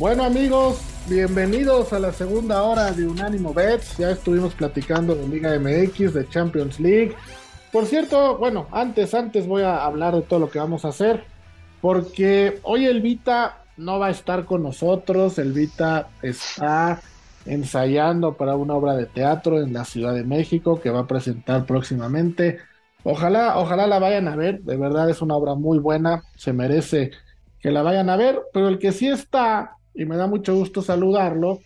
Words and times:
Bueno 0.00 0.24
amigos, 0.24 0.80
bienvenidos 1.10 1.92
a 1.92 1.98
la 1.98 2.10
segunda 2.10 2.62
hora 2.62 2.90
de 2.90 3.06
Unánimo 3.06 3.52
Bets. 3.52 3.98
Ya 3.98 4.12
estuvimos 4.12 4.54
platicando 4.54 5.14
de 5.14 5.28
Liga 5.28 5.50
MX, 5.58 6.14
de 6.14 6.26
Champions 6.26 6.80
League. 6.80 7.14
Por 7.70 7.84
cierto, 7.84 8.38
bueno, 8.38 8.66
antes, 8.72 9.12
antes 9.12 9.46
voy 9.46 9.60
a 9.60 9.84
hablar 9.84 10.14
de 10.14 10.22
todo 10.22 10.40
lo 10.40 10.50
que 10.50 10.58
vamos 10.58 10.86
a 10.86 10.88
hacer. 10.88 11.24
Porque 11.82 12.60
hoy 12.62 12.86
el 12.86 13.02
Vita 13.02 13.64
no 13.76 13.98
va 13.98 14.06
a 14.06 14.10
estar 14.10 14.46
con 14.46 14.62
nosotros. 14.62 15.38
El 15.38 15.52
Vita 15.52 16.08
está 16.22 17.02
ensayando 17.44 18.38
para 18.38 18.56
una 18.56 18.76
obra 18.76 18.96
de 18.96 19.04
teatro 19.04 19.60
en 19.60 19.74
la 19.74 19.84
Ciudad 19.84 20.14
de 20.14 20.24
México 20.24 20.80
que 20.80 20.88
va 20.88 21.00
a 21.00 21.06
presentar 21.06 21.66
próximamente. 21.66 22.56
Ojalá, 23.04 23.58
ojalá 23.58 23.86
la 23.86 23.98
vayan 23.98 24.28
a 24.28 24.36
ver. 24.36 24.62
De 24.62 24.78
verdad 24.78 25.10
es 25.10 25.20
una 25.20 25.36
obra 25.36 25.56
muy 25.56 25.78
buena. 25.78 26.22
Se 26.36 26.54
merece 26.54 27.10
que 27.60 27.70
la 27.70 27.82
vayan 27.82 28.08
a 28.08 28.16
ver. 28.16 28.40
Pero 28.54 28.68
el 28.68 28.78
que 28.78 28.92
sí 28.92 29.06
está 29.06 29.76
y 29.94 30.04
me 30.04 30.16
da 30.16 30.26
mucho 30.26 30.54
gusto 30.54 30.82
saludarlo, 30.82 31.60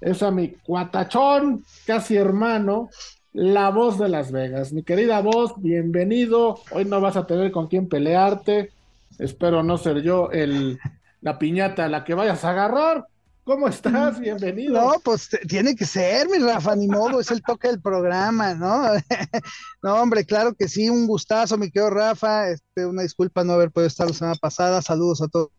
es 0.00 0.22
a 0.22 0.30
mi 0.30 0.52
cuatachón, 0.52 1.64
casi 1.86 2.16
hermano, 2.16 2.88
la 3.32 3.70
voz 3.70 3.98
de 3.98 4.08
Las 4.08 4.32
Vegas. 4.32 4.72
Mi 4.72 4.82
querida 4.82 5.20
voz, 5.20 5.52
bienvenido. 5.58 6.60
Hoy 6.72 6.84
no 6.84 7.00
vas 7.00 7.16
a 7.16 7.26
tener 7.26 7.52
con 7.52 7.68
quién 7.68 7.88
pelearte. 7.88 8.72
Espero 9.18 9.62
no 9.62 9.76
ser 9.76 10.02
yo 10.02 10.30
el, 10.30 10.78
la 11.20 11.38
piñata 11.38 11.84
a 11.84 11.88
la 11.88 12.04
que 12.04 12.14
vayas 12.14 12.44
a 12.44 12.50
agarrar. 12.50 13.06
¿Cómo 13.44 13.68
estás? 13.68 14.18
Mm, 14.18 14.22
bienvenido. 14.22 14.80
No, 14.80 15.00
pues 15.02 15.28
tiene 15.48 15.74
que 15.74 15.84
ser, 15.84 16.28
mi 16.28 16.38
Rafa, 16.38 16.76
ni 16.76 16.86
modo, 16.86 17.20
es 17.20 17.30
el 17.30 17.42
toque 17.42 17.68
del 17.68 17.80
programa, 17.80 18.54
¿no? 18.54 18.82
no, 19.82 19.94
hombre, 19.94 20.24
claro 20.24 20.54
que 20.54 20.68
sí, 20.68 20.88
un 20.88 21.06
gustazo, 21.06 21.58
mi 21.58 21.70
querido 21.70 21.90
Rafa. 21.90 22.48
Este, 22.48 22.86
una 22.86 23.02
disculpa 23.02 23.44
no 23.44 23.54
haber 23.54 23.70
podido 23.70 23.88
estar 23.88 24.06
la 24.06 24.14
semana 24.14 24.36
pasada. 24.36 24.82
Saludos 24.82 25.22
a 25.22 25.28
todos 25.28 25.50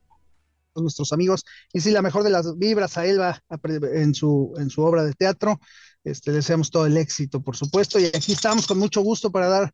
nuestros 0.76 1.12
amigos. 1.14 1.44
Y 1.74 1.82
sí, 1.82 1.92
la 1.92 2.02
mejor 2.02 2.24
de 2.24 2.30
las 2.30 2.58
vibras 2.58 2.98
a 2.98 3.06
Elba 3.06 3.42
en 3.94 4.14
su, 4.14 4.54
en 4.58 4.70
su 4.70 4.82
obra 4.82 5.04
de 5.04 5.14
teatro. 5.14 5.60
Este, 6.04 6.32
deseamos 6.32 6.72
todo 6.72 6.86
el 6.86 6.98
éxito, 6.98 7.42
por 7.42 7.56
supuesto. 7.56 8.00
Y 8.00 8.06
aquí 8.06 8.32
estamos 8.34 8.68
con 8.68 8.80
mucho 8.80 9.02
gusto 9.02 9.32
para 9.32 9.48
dar 9.48 9.72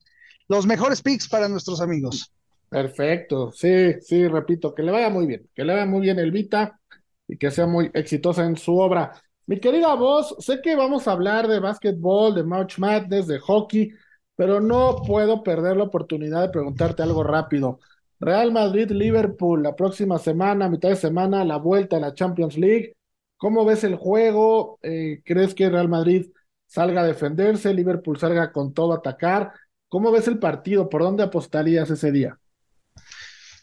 los 0.47 0.65
mejores 0.65 1.01
picks 1.01 1.27
para 1.27 1.47
nuestros 1.47 1.81
amigos. 1.81 2.31
Perfecto, 2.69 3.51
sí, 3.53 3.93
sí, 4.01 4.27
repito, 4.27 4.73
que 4.75 4.83
le 4.83 4.91
vaya 4.91 5.09
muy 5.09 5.25
bien, 5.25 5.49
que 5.55 5.63
le 5.63 5.73
vaya 5.73 5.85
muy 5.85 6.01
bien 6.01 6.19
el 6.19 6.31
Vita 6.31 6.77
y 7.25 7.37
que 7.37 7.49
sea 7.49 7.65
muy 7.65 7.89
exitosa 7.93 8.43
en 8.45 8.57
su 8.57 8.77
obra. 8.77 9.13
Mi 9.45 9.59
querida 9.59 9.93
voz, 9.95 10.35
sé 10.39 10.59
que 10.61 10.75
vamos 10.75 11.07
a 11.07 11.13
hablar 11.13 11.47
de 11.47 11.59
básquetbol, 11.59 12.35
de 12.35 12.43
March 12.43 12.77
Madness, 12.77 13.27
de 13.27 13.39
hockey, 13.39 13.91
pero 14.35 14.59
no 14.59 14.97
puedo 15.07 15.43
perder 15.43 15.77
la 15.77 15.85
oportunidad 15.85 16.41
de 16.41 16.49
preguntarte 16.49 17.03
algo 17.03 17.23
rápido. 17.23 17.79
Real 18.19 18.51
Madrid, 18.51 18.89
Liverpool, 18.91 19.61
la 19.61 19.75
próxima 19.75 20.17
semana, 20.17 20.69
mitad 20.69 20.89
de 20.89 20.95
semana, 20.95 21.45
la 21.45 21.57
vuelta 21.57 21.97
a 21.97 21.99
la 21.99 22.13
Champions 22.13 22.57
League. 22.57 22.93
¿Cómo 23.37 23.63
ves 23.65 23.83
el 23.83 23.95
juego? 23.95 24.79
Eh, 24.81 25.21
¿Crees 25.23 25.53
que 25.53 25.69
Real 25.69 25.87
Madrid 25.87 26.27
salga 26.65 27.01
a 27.01 27.05
defenderse, 27.05 27.73
Liverpool 27.73 28.17
salga 28.17 28.51
con 28.51 28.73
todo 28.73 28.93
a 28.93 28.97
atacar? 28.97 29.53
¿Cómo 29.87 30.11
ves 30.11 30.27
el 30.27 30.39
partido? 30.39 30.89
¿Por 30.89 31.03
dónde 31.03 31.23
apostarías 31.23 31.89
ese 31.91 32.11
día? 32.11 32.39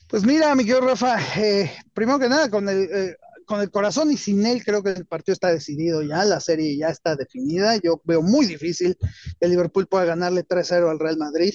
Pues 0.08 0.24
mira, 0.24 0.54
mi 0.54 0.64
querido 0.64 0.82
Rafa, 0.82 1.18
eh, 1.40 1.72
primero 1.92 2.20
que 2.20 2.28
nada, 2.28 2.48
con 2.48 2.68
el, 2.68 2.88
eh, 2.92 3.16
con 3.44 3.60
el 3.60 3.70
corazón 3.70 4.12
y 4.12 4.16
sin 4.16 4.46
él, 4.46 4.64
creo 4.64 4.82
que 4.82 4.90
el 4.90 5.06
partido 5.06 5.32
está 5.32 5.48
decidido 5.48 6.02
ya, 6.02 6.24
la 6.24 6.38
serie 6.38 6.76
ya 6.76 6.88
está 6.88 7.16
definida. 7.16 7.76
Yo 7.82 8.00
veo 8.04 8.22
muy 8.22 8.46
difícil 8.46 8.96
que 9.40 9.48
Liverpool 9.48 9.88
pueda 9.88 10.04
ganarle 10.04 10.44
3-0 10.44 10.88
al 10.88 11.00
Real 11.00 11.16
Madrid. 11.16 11.52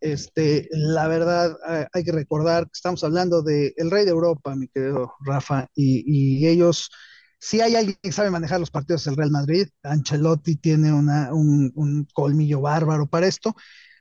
Este, 0.00 0.68
la 0.70 1.08
verdad, 1.08 1.56
eh, 1.68 1.86
hay 1.92 2.04
que 2.04 2.12
recordar 2.12 2.64
que 2.64 2.72
estamos 2.74 3.02
hablando 3.02 3.42
del 3.42 3.72
el 3.76 3.90
rey 3.90 4.04
de 4.04 4.10
Europa, 4.10 4.54
mi 4.54 4.68
querido 4.68 5.14
Rafa, 5.20 5.68
y, 5.74 6.46
ellos, 6.46 6.90
si 7.38 7.60
hay 7.60 7.76
alguien 7.76 7.98
que 8.02 8.12
sabe 8.12 8.30
manejar 8.30 8.60
los 8.60 8.70
partidos 8.70 9.04
del 9.04 9.16
Real 9.16 9.30
Madrid, 9.30 9.68
Ancelotti 9.82 10.56
tiene 10.56 10.92
una, 10.92 11.32
un, 11.32 12.06
colmillo 12.12 12.60
bárbaro 12.60 13.06
para 13.06 13.26
esto. 13.26 13.54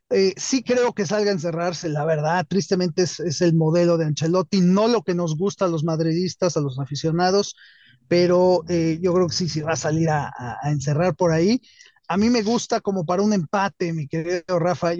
Eh, 0.09 0.33
sí 0.37 0.63
creo 0.63 0.93
que 0.93 1.05
salga 1.05 1.31
a 1.31 1.33
encerrarse, 1.33 1.89
la 1.89 2.05
verdad, 2.05 2.45
tristemente 2.47 3.03
es, 3.03 3.41
el 3.41 3.55
modelo 3.55 3.97
de 3.97 4.05
Ancelotti, 4.05 4.61
no 4.61 4.87
lo 4.87 5.01
que 5.03 5.15
nos 5.15 5.37
gusta 5.37 5.65
a 5.65 5.67
los 5.67 5.83
madridistas, 5.83 6.57
a 6.57 6.61
los 6.61 6.77
aficionados, 6.79 7.55
pero 8.07 8.63
eh, 8.69 8.99
yo 9.01 9.13
creo 9.13 9.27
que 9.27 9.33
sí, 9.33 9.49
sí 9.49 9.61
va 9.61 9.73
a 9.73 9.77
salir 9.77 10.09
a, 10.09 10.31
a, 10.37 10.71
encerrar 10.71 11.15
por 11.15 11.31
ahí. 11.31 11.59
A 12.07 12.17
mí 12.17 12.29
me 12.29 12.43
gusta 12.43 12.81
como 12.81 13.05
para 13.05 13.23
un 13.23 13.33
empate, 13.33 13.93
mi 13.93 14.07
querido 14.07 14.59
Rafa. 14.59 14.93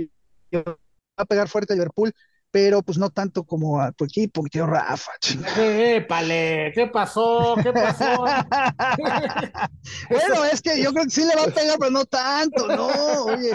A 1.18 1.26
pegar 1.26 1.48
fuerte 1.48 1.74
a 1.74 1.76
Liverpool, 1.76 2.14
pero 2.56 2.82
pues 2.82 2.98
no 2.98 3.10
tanto 3.10 3.44
como 3.44 3.82
a 3.82 3.92
tu 3.92 4.06
equipo, 4.06 4.42
mi 4.42 4.50
tío 4.50 4.66
Rafa. 4.66 5.12
¡Épale! 5.58 6.72
¿Qué 6.74 6.88
pasó? 6.88 7.56
¿Qué 7.62 7.74
pasó? 7.74 8.24
bueno, 10.10 10.46
es 10.46 10.62
que 10.62 10.82
yo 10.82 10.94
creo 10.94 11.04
que 11.04 11.10
sí 11.10 11.26
le 11.26 11.36
va 11.36 11.44
a 11.44 11.54
pegar, 11.54 11.78
pero 11.78 11.92
no 11.92 12.06
tanto, 12.06 12.68
¿no? 12.68 12.88
Oye, 13.26 13.52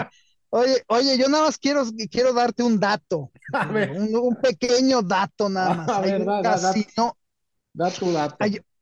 oye, 0.51 0.83
oye, 0.87 1.17
yo 1.17 1.29
nada 1.29 1.45
más 1.45 1.57
quiero, 1.57 1.83
quiero 2.11 2.31
darte 2.33 2.61
un 2.61 2.79
dato, 2.79 3.31
un, 4.13 4.37
pequeño 4.41 5.01
dato 5.01 5.49
nada 5.49 5.73
más. 5.73 5.89
hay 5.89 6.21
un 6.21 6.43
casino. 6.43 7.17
Da, 7.73 7.89
tu 7.89 8.11
dato. 8.11 8.37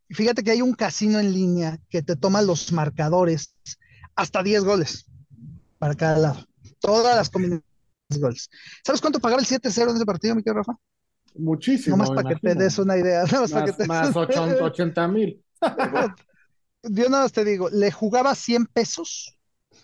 fíjate 0.10 0.44
que 0.44 0.52
hay 0.52 0.62
un 0.62 0.74
casino 0.74 1.20
en 1.20 1.32
línea 1.32 1.80
que 1.90 2.02
te 2.02 2.18
toma 2.18 2.42
los 2.42 2.74
marcadores 2.74 3.56
hasta 4.16 4.44
10 4.44 4.66
goles 4.66 5.06
para 5.78 5.96
cada 5.96 6.18
lado. 6.18 6.46
Todas 6.82 7.16
las 7.16 7.30
combinaciones 7.30 7.69
goles. 8.18 8.50
¿Sabes 8.84 9.02
cuánto 9.02 9.20
pagaba 9.20 9.42
el 9.42 9.48
7-0 9.48 9.92
en 9.92 9.96
ese 9.96 10.06
partido, 10.06 10.36
mi 10.36 10.42
querido 10.42 10.64
Rafa? 10.64 10.74
Muchísimo. 11.36 11.96
Nomás 11.96 12.12
para 12.12 12.30
que 12.30 12.36
te 12.36 12.56
des 12.56 12.80
una 12.80 12.98
idea. 12.98 13.24
más, 13.32 13.52
para 13.52 13.66
que 13.66 13.74
te... 13.74 13.86
más 13.86 14.16
80 14.16 15.08
mil. 15.08 15.44
Yo 16.84 17.10
nada 17.10 17.24
más 17.24 17.34
te 17.34 17.44
digo, 17.44 17.70
le 17.70 17.92
jugabas 17.92 18.40
100 18.40 18.68
pesos 18.68 19.38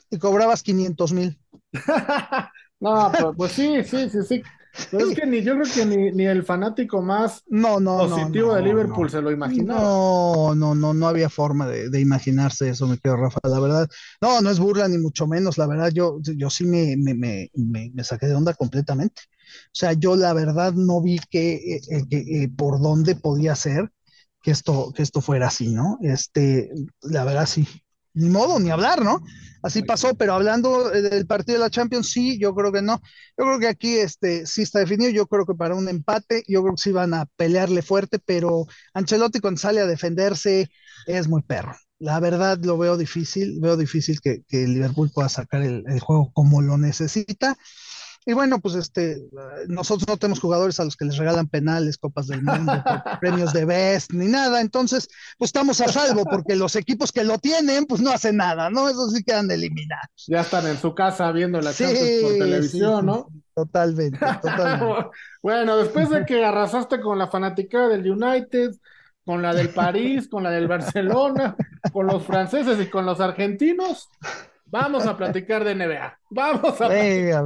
y 0.09 0.17
cobrabas 0.17 0.63
500 0.63 1.13
mil. 1.13 1.39
no, 2.79 3.11
pues, 3.11 3.33
pues, 3.37 3.51
sí, 3.51 3.83
sí, 3.83 4.09
sí, 4.09 4.23
sí. 4.23 4.43
Pero 4.91 5.09
es 5.09 5.15
que 5.15 5.25
ni, 5.25 5.41
yo 5.41 5.53
creo 5.53 5.73
que 5.73 5.85
ni, 5.85 6.11
ni 6.11 6.25
el 6.25 6.43
fanático 6.43 7.01
más 7.01 7.43
no, 7.47 7.79
no, 7.79 7.97
positivo 7.99 8.53
de 8.53 8.61
Liverpool 8.61 9.09
se 9.09 9.21
lo 9.21 9.31
imaginaba. 9.31 9.79
No, 9.81 10.55
no, 10.55 10.75
no, 10.75 10.93
no 10.93 11.07
había 11.07 11.29
forma 11.29 11.67
de, 11.67 11.89
de, 11.89 12.01
imaginarse 12.01 12.69
eso, 12.69 12.87
me 12.87 12.97
quedo 12.97 13.17
Rafa, 13.17 13.39
la 13.43 13.59
verdad. 13.59 13.89
No, 14.21 14.41
no 14.41 14.49
es 14.49 14.59
burla 14.59 14.87
ni 14.87 14.97
mucho 14.97 15.27
menos, 15.27 15.57
la 15.57 15.67
verdad, 15.67 15.91
yo, 15.93 16.19
yo 16.21 16.49
sí 16.49 16.65
me, 16.65 16.95
me, 16.97 17.13
me, 17.13 17.51
me 17.93 18.03
saqué 18.03 18.27
de 18.27 18.35
onda 18.35 18.53
completamente. 18.53 19.21
O 19.25 19.69
sea, 19.73 19.93
yo 19.93 20.15
la 20.15 20.33
verdad 20.33 20.73
no 20.73 21.01
vi 21.01 21.19
que, 21.29 21.77
eh, 21.77 22.03
que 22.09 22.17
eh, 22.17 22.49
por 22.49 22.81
dónde 22.81 23.15
podía 23.15 23.55
ser 23.55 23.91
que 24.41 24.51
esto, 24.51 24.91
que 24.95 25.03
esto 25.03 25.21
fuera 25.21 25.47
así, 25.47 25.73
¿no? 25.73 25.97
Este, 26.01 26.69
la 27.01 27.23
verdad 27.25 27.45
sí, 27.47 27.67
ni 28.15 28.29
modo, 28.29 28.59
ni 28.59 28.71
hablar, 28.71 29.03
¿no? 29.03 29.21
Así 29.61 29.81
pasó, 29.83 30.15
pero 30.15 30.33
hablando 30.33 30.89
del 30.91 31.25
partido 31.25 31.57
de 31.57 31.63
la 31.65 31.69
Champions, 31.71 32.09
sí, 32.11 32.37
yo 32.39 32.53
creo 32.53 32.71
que 32.71 32.81
no. 32.83 33.01
Yo 33.37 33.45
creo 33.45 33.59
que 33.59 33.67
aquí 33.67 33.95
este, 33.97 34.45
sí 34.45 34.61
está 34.61 34.79
definido, 34.79 35.09
yo 35.11 35.27
creo 35.27 35.45
que 35.45 35.55
para 35.55 35.75
un 35.75 35.89
empate, 35.89 36.43
yo 36.47 36.61
creo 36.61 36.75
que 36.75 36.81
sí 36.81 36.91
van 36.91 37.13
a 37.15 37.25
pelearle 37.35 37.81
fuerte, 37.81 38.19
pero 38.19 38.65
Ancelotti 38.93 39.39
cuando 39.39 39.59
sale 39.59 39.81
a 39.81 39.87
defenderse 39.87 40.69
es 41.07 41.27
muy 41.27 41.41
perro. 41.41 41.75
La 41.97 42.19
verdad 42.19 42.59
lo 42.63 42.77
veo 42.77 42.97
difícil, 42.97 43.59
veo 43.61 43.77
difícil 43.77 44.19
que, 44.21 44.43
que 44.47 44.67
Liverpool 44.67 45.11
pueda 45.13 45.29
sacar 45.29 45.61
el, 45.63 45.83
el 45.87 45.99
juego 45.99 46.31
como 46.33 46.61
lo 46.61 46.77
necesita. 46.77 47.57
Y 48.27 48.33
bueno, 48.33 48.59
pues 48.59 48.73
este, 48.73 49.21
nosotros 49.67 50.07
no 50.07 50.17
tenemos 50.17 50.39
jugadores 50.39 50.79
a 50.79 50.83
los 50.83 50.97
que 50.97 51.05
les 51.05 51.17
regalan 51.17 51.47
penales, 51.47 51.97
copas 51.97 52.25
del 52.27 52.41
mundo, 52.41 52.73
premios 53.21 53.53
de 53.53 53.65
best, 53.65 54.11
ni 54.13 54.25
nada. 54.25 54.61
Entonces, 54.61 55.07
pues 55.37 55.49
estamos 55.49 55.79
a 55.81 55.87
salvo, 55.89 56.25
porque 56.25 56.55
los 56.55 56.75
equipos 56.75 57.11
que 57.11 57.23
lo 57.23 57.37
tienen, 57.37 57.85
pues 57.85 58.01
no 58.01 58.09
hacen 58.09 58.37
nada, 58.37 58.71
¿no? 58.71 58.89
Esos 58.89 59.13
sí 59.13 59.23
quedan 59.23 59.51
eliminados. 59.51 60.25
Ya 60.27 60.41
están 60.41 60.65
en 60.65 60.77
su 60.77 60.95
casa 60.95 61.31
viendo 61.31 61.61
la 61.61 61.71
Champions 61.71 62.21
por 62.23 62.31
televisión, 62.31 63.05
¿no? 63.05 63.27
Totalmente, 63.53 64.17
totalmente. 64.41 65.09
bueno, 65.43 65.77
después 65.77 66.09
de 66.09 66.25
que 66.25 66.43
arrasaste 66.43 66.99
con 66.99 67.19
la 67.19 67.27
fanática 67.27 67.87
del 67.87 68.09
United, 68.09 68.71
con 69.23 69.41
la 69.41 69.53
del 69.53 69.69
París, 69.69 70.27
con 70.27 70.43
la 70.43 70.49
del 70.49 70.67
Barcelona, 70.67 71.55
con 71.93 72.07
los 72.07 72.23
franceses 72.23 72.79
y 72.79 72.89
con 72.89 73.05
los 73.05 73.19
argentinos, 73.19 74.09
Vamos 74.75 75.05
a 75.05 75.15
platicar 75.15 75.63
de 75.63 75.73
NBA. 75.73 76.19
Vamos 76.29 76.81
a 76.81 76.89
venga, 76.89 77.41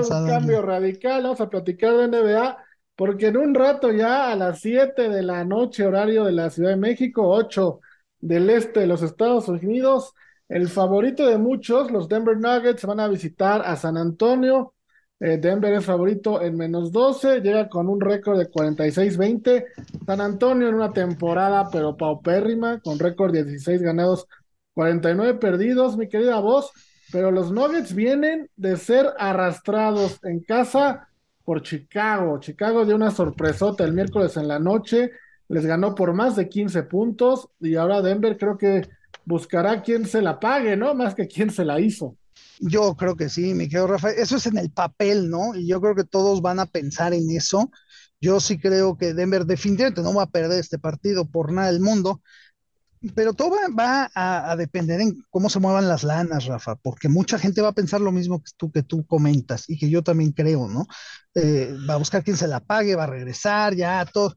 un 0.00 0.26
cambio 0.26 0.62
radical. 0.62 1.22
Vamos 1.22 1.40
a 1.42 1.50
platicar 1.50 1.92
de 1.98 2.08
NBA 2.08 2.56
porque 2.96 3.26
en 3.26 3.36
un 3.36 3.54
rato 3.54 3.90
ya 3.92 4.32
a 4.32 4.36
las 4.36 4.60
7 4.60 5.10
de 5.10 5.22
la 5.22 5.44
noche, 5.44 5.84
horario 5.84 6.24
de 6.24 6.32
la 6.32 6.48
Ciudad 6.48 6.70
de 6.70 6.76
México, 6.76 7.28
8 7.28 7.80
del 8.20 8.48
este 8.48 8.80
de 8.80 8.86
los 8.86 9.02
Estados 9.02 9.48
Unidos, 9.48 10.14
el 10.48 10.66
favorito 10.68 11.26
de 11.26 11.36
muchos, 11.36 11.90
los 11.90 12.08
Denver 12.08 12.38
Nuggets, 12.38 12.86
van 12.86 13.00
a 13.00 13.08
visitar 13.08 13.60
a 13.66 13.76
San 13.76 13.98
Antonio. 13.98 14.72
Eh, 15.20 15.36
Denver 15.36 15.74
es 15.74 15.84
favorito 15.84 16.40
en 16.40 16.56
menos 16.56 16.90
12, 16.90 17.40
llega 17.42 17.68
con 17.68 17.88
un 17.88 18.00
récord 18.00 18.38
de 18.38 18.50
46-20. 18.50 19.66
San 20.06 20.22
Antonio 20.22 20.68
en 20.68 20.74
una 20.74 20.92
temporada, 20.92 21.68
pero 21.70 21.98
paupérrima, 21.98 22.80
con 22.80 22.98
récord 22.98 23.32
de 23.32 23.44
16 23.44 23.82
ganados, 23.82 24.26
49 24.74 25.34
perdidos, 25.38 25.96
mi 25.96 26.08
querida 26.08 26.38
voz, 26.40 26.70
pero 27.10 27.30
los 27.30 27.52
Nuggets 27.52 27.94
vienen 27.94 28.48
de 28.56 28.76
ser 28.76 29.06
arrastrados 29.18 30.18
en 30.24 30.40
casa 30.40 31.08
por 31.44 31.62
Chicago. 31.62 32.40
Chicago 32.40 32.84
dio 32.84 32.96
una 32.96 33.10
sorpresota 33.10 33.84
el 33.84 33.92
miércoles 33.92 34.36
en 34.36 34.48
la 34.48 34.58
noche, 34.58 35.10
les 35.48 35.66
ganó 35.66 35.94
por 35.94 36.14
más 36.14 36.36
de 36.36 36.48
15 36.48 36.84
puntos 36.84 37.48
y 37.60 37.74
ahora 37.74 38.00
Denver 38.00 38.36
creo 38.38 38.56
que 38.56 38.88
buscará 39.24 39.82
quien 39.82 40.06
se 40.06 40.22
la 40.22 40.40
pague, 40.40 40.76
¿no? 40.76 40.94
Más 40.94 41.14
que 41.14 41.28
quien 41.28 41.50
se 41.50 41.64
la 41.64 41.80
hizo. 41.80 42.16
Yo 42.60 42.94
creo 42.96 43.16
que 43.16 43.28
sí, 43.28 43.54
mi 43.54 43.68
querido 43.68 43.88
Rafael. 43.88 44.16
Eso 44.18 44.36
es 44.36 44.46
en 44.46 44.56
el 44.56 44.70
papel, 44.70 45.28
¿no? 45.28 45.54
Y 45.54 45.66
yo 45.66 45.80
creo 45.80 45.94
que 45.94 46.04
todos 46.04 46.40
van 46.40 46.60
a 46.60 46.66
pensar 46.66 47.12
en 47.12 47.30
eso. 47.30 47.70
Yo 48.20 48.40
sí 48.40 48.58
creo 48.58 48.96
que 48.96 49.14
Denver 49.14 49.44
definitivamente 49.44 50.02
no 50.02 50.14
va 50.14 50.24
a 50.24 50.30
perder 50.30 50.60
este 50.60 50.78
partido 50.78 51.28
por 51.28 51.52
nada 51.52 51.72
del 51.72 51.80
mundo. 51.80 52.22
Pero 53.14 53.32
todo 53.32 53.56
va, 53.76 54.10
a, 54.14 54.56
depender 54.56 55.00
en 55.00 55.24
cómo 55.30 55.50
se 55.50 55.58
muevan 55.58 55.88
las 55.88 56.04
lanas, 56.04 56.46
Rafa, 56.46 56.76
porque 56.76 57.08
mucha 57.08 57.38
gente 57.38 57.60
va 57.60 57.68
a 57.68 57.74
pensar 57.74 58.00
lo 58.00 58.12
mismo 58.12 58.42
que 58.42 58.52
tú, 58.56 58.70
que 58.70 58.82
tú 58.82 59.04
comentas 59.06 59.68
y 59.68 59.76
que 59.78 59.90
yo 59.90 60.02
también 60.02 60.32
creo, 60.32 60.68
¿no? 60.68 60.86
Eh, 61.34 61.74
va 61.88 61.94
a 61.94 61.98
buscar 61.98 62.22
quien 62.22 62.36
se 62.36 62.46
la 62.46 62.60
pague, 62.60 62.94
va 62.94 63.04
a 63.04 63.08
regresar, 63.08 63.74
ya, 63.74 64.04
todo. 64.04 64.36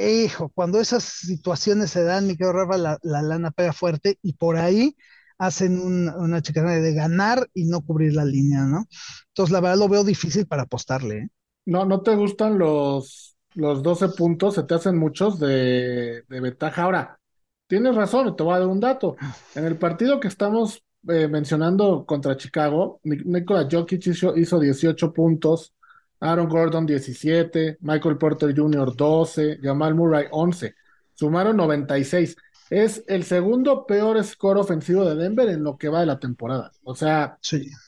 Hijo, 0.00 0.48
cuando 0.48 0.80
esas 0.80 1.04
situaciones 1.04 1.90
se 1.90 2.02
dan, 2.02 2.26
mi 2.26 2.36
querido 2.36 2.52
Rafa, 2.52 2.78
la, 2.78 2.98
lana 3.22 3.50
pega 3.50 3.72
fuerte 3.72 4.18
y 4.22 4.32
por 4.32 4.56
ahí 4.56 4.96
hacen 5.38 5.78
una 5.78 6.42
chica 6.42 6.62
de 6.62 6.94
ganar 6.94 7.48
y 7.54 7.66
no 7.66 7.82
cubrir 7.82 8.14
la 8.14 8.24
línea, 8.24 8.62
¿no? 8.62 8.86
Entonces, 9.28 9.52
la 9.52 9.60
verdad 9.60 9.78
lo 9.78 9.88
veo 9.88 10.04
difícil 10.04 10.46
para 10.46 10.62
apostarle. 10.62 11.18
¿eh? 11.18 11.28
No, 11.66 11.84
¿no 11.84 12.02
te 12.02 12.14
gustan 12.16 12.58
los, 12.58 13.36
los 13.54 13.82
12 13.82 14.08
puntos? 14.10 14.54
Se 14.54 14.62
te 14.62 14.74
hacen 14.74 14.96
muchos 14.96 15.38
de, 15.38 16.22
de 16.28 16.40
ventaja. 16.40 16.82
Ahora, 16.82 17.18
tienes 17.66 17.94
razón, 17.94 18.34
te 18.36 18.42
voy 18.42 18.54
a 18.54 18.58
dar 18.60 18.68
un 18.68 18.80
dato. 18.80 19.16
En 19.54 19.64
el 19.64 19.76
partido 19.76 20.20
que 20.20 20.28
estamos 20.28 20.82
eh, 21.08 21.28
mencionando 21.28 22.04
contra 22.06 22.36
Chicago, 22.36 23.00
Nikola 23.04 23.68
Jokic 23.70 24.06
hizo, 24.06 24.36
hizo 24.36 24.58
18 24.58 25.12
puntos, 25.12 25.74
Aaron 26.20 26.48
Gordon 26.48 26.86
17, 26.86 27.78
Michael 27.80 28.16
Porter 28.16 28.54
Jr. 28.56 28.96
12, 28.96 29.58
Jamal 29.62 29.94
Murray 29.94 30.26
11. 30.30 30.74
Sumaron 31.14 31.56
96. 31.56 32.36
Es 32.70 33.04
el 33.06 33.24
segundo 33.24 33.86
peor 33.86 34.22
score 34.24 34.58
ofensivo 34.58 35.04
de 35.04 35.16
Denver 35.16 35.48
en 35.48 35.62
lo 35.62 35.76
que 35.76 35.88
va 35.88 36.00
de 36.00 36.06
la 36.06 36.18
temporada. 36.18 36.72
O 36.82 36.94
sea, 36.94 37.38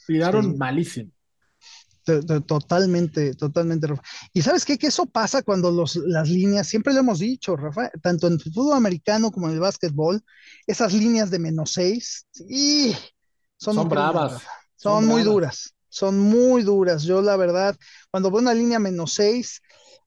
tiraron 0.07 0.57
malísimo. 0.59 1.11
Totalmente, 2.47 3.35
totalmente, 3.35 3.89
Rafa. 3.89 4.03
Y 4.33 4.43
sabes 4.43 4.65
qué? 4.65 4.79
Que 4.79 4.87
eso 4.87 5.07
pasa 5.07 5.43
cuando 5.43 5.73
los, 5.73 5.97
las 5.97 6.29
líneas, 6.29 6.69
siempre 6.69 6.95
lo 6.95 7.01
hemos 7.01 7.19
dicho, 7.19 7.57
Rafa, 7.57 7.91
tanto 8.01 8.29
en 8.29 8.35
el 8.35 8.41
fútbol 8.41 8.75
americano 8.75 9.33
como 9.33 9.49
en 9.49 9.55
el 9.55 9.61
básquetbol, 9.61 10.23
esas 10.69 10.93
líneas 10.93 11.31
de 11.31 11.41
menos 11.41 11.73
seis, 11.73 12.27
y 12.49 12.95
son, 13.57 13.89
bravas. 13.89 14.41
Son, 14.77 15.05
muy 15.05 15.23
duras, 15.23 15.75
son 15.89 16.21
muy 16.21 16.63
duras. 16.63 17.03
Yo, 17.03 17.21
la 17.23 17.37
verdad, 17.37 17.77
cuando 18.13 18.31
veo 18.31 18.41
una 18.41 18.55
línea 18.55 18.79
menos 18.79 19.15
seis, 19.15 19.61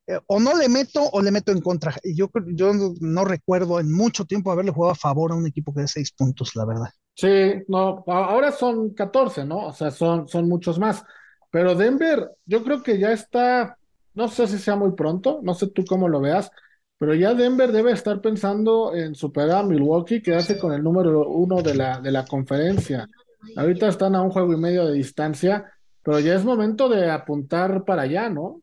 eh, 0.07 0.19
o 0.27 0.39
no 0.39 0.55
le 0.55 0.69
meto 0.69 1.03
o 1.03 1.21
le 1.21 1.31
meto 1.31 1.51
en 1.51 1.59
contra. 1.59 1.93
Yo, 2.03 2.29
yo 2.47 2.71
no, 3.01 3.25
recuerdo 3.25 3.81
en 3.81 3.91
mucho 3.91 4.23
tiempo 4.23 4.51
haberle 4.51 4.71
jugado 4.71 4.93
a 4.93 4.95
favor 4.95 5.33
a 5.33 5.35
un 5.35 5.47
equipo 5.47 5.73
que 5.73 5.81
de 5.81 5.87
seis 5.89 6.13
puntos, 6.13 6.55
la 6.55 6.65
verdad. 6.65 6.89
Sí, 7.13 7.63
no, 7.67 8.05
ahora 8.07 8.53
son 8.53 8.93
14, 8.93 9.43
¿no? 9.43 9.67
O 9.67 9.73
sea, 9.73 9.91
son, 9.91 10.29
son 10.29 10.47
muchos 10.47 10.79
más. 10.79 11.03
Pero 11.51 11.75
Denver, 11.75 12.31
yo 12.45 12.63
creo 12.63 12.83
que 12.83 12.99
ya 12.99 13.11
está, 13.11 13.77
no 14.13 14.27
sé 14.27 14.47
si 14.47 14.59
sea 14.59 14.75
muy 14.75 14.91
pronto, 14.91 15.39
no 15.43 15.53
sé 15.53 15.67
tú 15.67 15.83
cómo 15.85 16.07
lo 16.07 16.21
veas, 16.21 16.51
pero 16.97 17.15
ya 17.15 17.33
Denver 17.33 17.71
debe 17.71 17.93
estar 17.93 18.21
pensando 18.21 18.93
en 18.93 19.15
superar 19.15 19.59
a 19.59 19.63
Milwaukee, 19.63 20.21
quedarse 20.21 20.59
con 20.59 20.73
el 20.73 20.83
número 20.83 21.27
uno 21.29 21.61
de 21.61 21.73
la, 21.73 21.99
de 22.01 22.11
la 22.11 22.25
conferencia. 22.25 23.07
Ahorita 23.55 23.87
están 23.87 24.15
a 24.15 24.21
un 24.21 24.31
juego 24.31 24.53
y 24.53 24.57
medio 24.57 24.85
de 24.85 24.93
distancia, 24.93 25.71
pero 26.03 26.19
ya 26.19 26.35
es 26.35 26.43
momento 26.43 26.89
de 26.89 27.09
apuntar 27.09 27.85
para 27.85 28.01
allá, 28.01 28.29
¿no? 28.29 28.61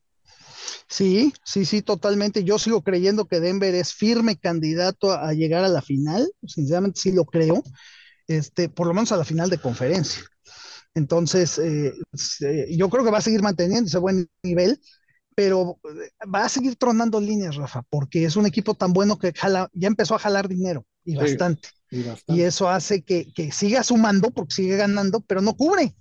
Sí, 0.88 1.32
sí, 1.44 1.64
sí, 1.64 1.82
totalmente. 1.82 2.44
Yo 2.44 2.58
sigo 2.58 2.82
creyendo 2.82 3.24
que 3.24 3.40
Denver 3.40 3.74
es 3.74 3.94
firme 3.94 4.36
candidato 4.36 5.12
a 5.12 5.32
llegar 5.32 5.64
a 5.64 5.68
la 5.68 5.82
final, 5.82 6.30
sinceramente 6.46 7.00
sí 7.00 7.12
lo 7.12 7.24
creo, 7.24 7.62
este, 8.28 8.68
por 8.68 8.86
lo 8.86 8.94
menos 8.94 9.12
a 9.12 9.16
la 9.16 9.24
final 9.24 9.50
de 9.50 9.58
conferencia. 9.58 10.22
Entonces, 10.96 11.58
eh, 11.58 11.92
yo 12.70 12.88
creo 12.88 13.04
que 13.04 13.10
va 13.10 13.18
a 13.18 13.22
seguir 13.22 13.42
manteniendo 13.42 13.86
ese 13.86 13.98
buen 13.98 14.30
nivel, 14.42 14.80
pero 15.34 15.78
eh, 15.84 16.26
va 16.34 16.46
a 16.46 16.48
seguir 16.48 16.76
tronando 16.76 17.20
líneas, 17.20 17.56
Rafa, 17.56 17.82
porque 17.90 18.24
es 18.24 18.34
un 18.34 18.46
equipo 18.46 18.72
tan 18.74 18.94
bueno 18.94 19.18
que 19.18 19.34
jala, 19.34 19.68
ya 19.74 19.88
empezó 19.88 20.14
a 20.14 20.18
jalar 20.18 20.48
dinero 20.48 20.86
y, 21.04 21.14
bastante. 21.14 21.68
y 21.90 22.40
eso 22.40 22.70
hace 22.70 23.02
que, 23.02 23.30
siga 23.52 23.82
sumando 23.82 24.30
porque 24.30 24.54
sigue 24.54 24.76
ganando, 24.78 25.20
pero 25.20 25.42
no 25.42 25.54
cubre. 25.54 25.94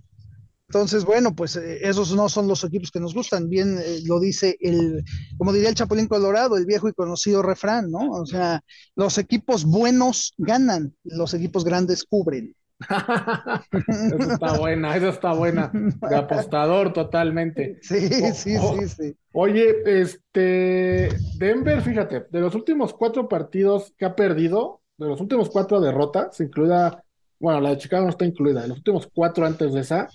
Entonces, 0.69 1.03
bueno, 1.03 1.36
pues 1.36 1.57
eh, 1.57 1.80
esos 1.81 2.15
no 2.15 2.30
son 2.30 2.48
los 2.48 2.63
equipos 2.63 2.89
que 2.89 3.01
nos 3.01 3.13
gustan. 3.13 3.50
Bien 3.50 3.77
lo 4.06 4.21
dice 4.21 4.56
el, 4.62 5.03
como 5.38 5.51
diría 5.51 5.68
el 5.68 5.75
Chapulín 5.75 6.07
Colorado, 6.07 6.56
el 6.56 6.65
viejo 6.65 6.88
y 6.88 6.94
conocido 6.94 7.41
refrán, 7.41 7.91
¿no? 7.91 8.12
O 8.12 8.25
sea, 8.25 8.63
los 8.95 9.18
equipos 9.18 9.65
buenos 9.65 10.33
ganan, 10.38 10.95
los 11.03 11.33
equipos 11.33 11.65
grandes 11.65 12.06
cubren. 12.06 12.56
Eso 13.88 14.31
está 14.33 14.57
buena, 14.57 14.95
eso 14.98 15.10
está 15.10 15.33
buena. 15.33 15.72
De 15.74 16.16
apostador 16.16 16.92
totalmente. 16.92 17.80
Sí, 17.81 18.10
sí, 18.33 18.57
sí, 18.57 18.88
sí. 18.89 19.18
Oye, 19.31 20.01
este, 20.01 21.10
Denver, 21.38 21.81
fíjate, 21.81 22.25
de 22.30 22.39
los 22.39 22.54
últimos 22.54 22.94
cuatro 22.94 23.30
partidos 23.30 23.94
que 23.98 24.06
ha 24.06 24.16
perdido, 24.16 24.81
de 24.98 25.07
los 25.07 25.22
últimos 25.22 25.50
cuatro 25.50 25.80
derrotas, 25.80 26.39
incluida, 26.42 27.04
bueno, 27.39 27.62
la 27.62 27.69
de 27.69 27.77
Chicago 27.77 28.04
no 28.04 28.10
está 28.10 28.25
incluida, 28.25 28.62
de 28.62 28.69
los 28.69 28.77
últimos 28.77 29.10
cuatro 29.13 29.45
antes 29.45 29.74
de 29.74 29.81
esa, 29.81 30.10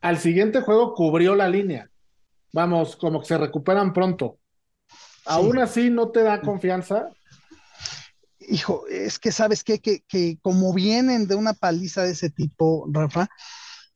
al 0.00 0.18
siguiente 0.18 0.60
juego 0.60 0.94
cubrió 0.94 1.34
la 1.34 1.48
línea. 1.48 1.90
Vamos, 2.52 2.96
como 2.96 3.20
que 3.20 3.26
se 3.26 3.38
recuperan 3.38 3.92
pronto. 3.92 4.38
Aún 5.26 5.58
así, 5.58 5.90
¿no 5.90 6.08
te 6.08 6.22
da 6.22 6.40
confianza? 6.40 7.10
Hijo, 8.50 8.86
es 8.88 9.18
que 9.18 9.32
sabes 9.32 9.64
qué? 9.64 9.80
que, 9.80 10.02
que 10.08 10.38
como 10.42 10.72
vienen 10.72 11.26
de 11.26 11.34
una 11.34 11.52
paliza 11.52 12.02
de 12.02 12.12
ese 12.12 12.30
tipo, 12.30 12.86
Rafa, 12.90 13.28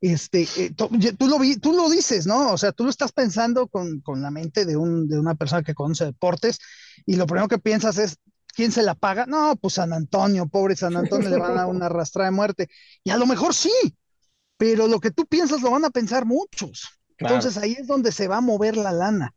este, 0.01 0.49
eh, 0.57 0.75
tú, 0.75 0.89
lo 1.29 1.39
vi, 1.39 1.57
tú 1.57 1.73
lo 1.73 1.89
dices, 1.89 2.27
¿no? 2.27 2.53
O 2.53 2.59
sea, 2.59 2.73
tú 2.73 2.85
lo 2.85 2.91
estás 2.91 3.13
pensando 3.13 3.69
con, 3.69 4.01
con 4.01 4.21
la 4.21 4.33
mente 4.33 4.65
de, 4.65 4.77
un, 4.77 5.09
de 5.09 5.19
una 5.19 5.37
persona 5.37 5.63
que 5.63 5.75
conoce 5.75 6.05
deportes 6.07 6.59
y 7.07 7.15
lo 7.17 7.27
primero 7.27 7.47
que 7.47 7.59
piensas 7.59 7.99
es, 7.99 8.19
¿quién 8.49 8.73
se 8.73 8.83
la 8.83 8.97
paga? 8.97 9.27
No, 9.27 9.55
pues 9.57 9.75
San 9.75 9.93
Antonio, 9.93 10.49
pobre 10.49 10.75
San 10.75 10.97
Antonio, 10.97 11.31
le 11.31 11.39
van 11.39 11.57
a 11.57 11.67
una 11.67 11.87
arrastrada 11.87 12.31
de 12.31 12.37
muerte. 12.37 12.69
Y 13.05 13.11
a 13.11 13.17
lo 13.17 13.27
mejor 13.27 13.55
sí, 13.55 13.71
pero 14.57 14.89
lo 14.89 14.99
que 14.99 15.13
tú 15.13 15.25
piensas 15.27 15.63
lo 15.63 15.71
van 15.71 15.85
a 15.85 15.91
pensar 15.91 16.27
muchos. 16.27 16.89
Entonces 17.17 17.57
ahí 17.57 17.77
es 17.79 17.87
donde 17.87 18.11
se 18.11 18.27
va 18.27 18.39
a 18.39 18.41
mover 18.41 18.77
la 18.77 18.91
lana. 18.91 19.35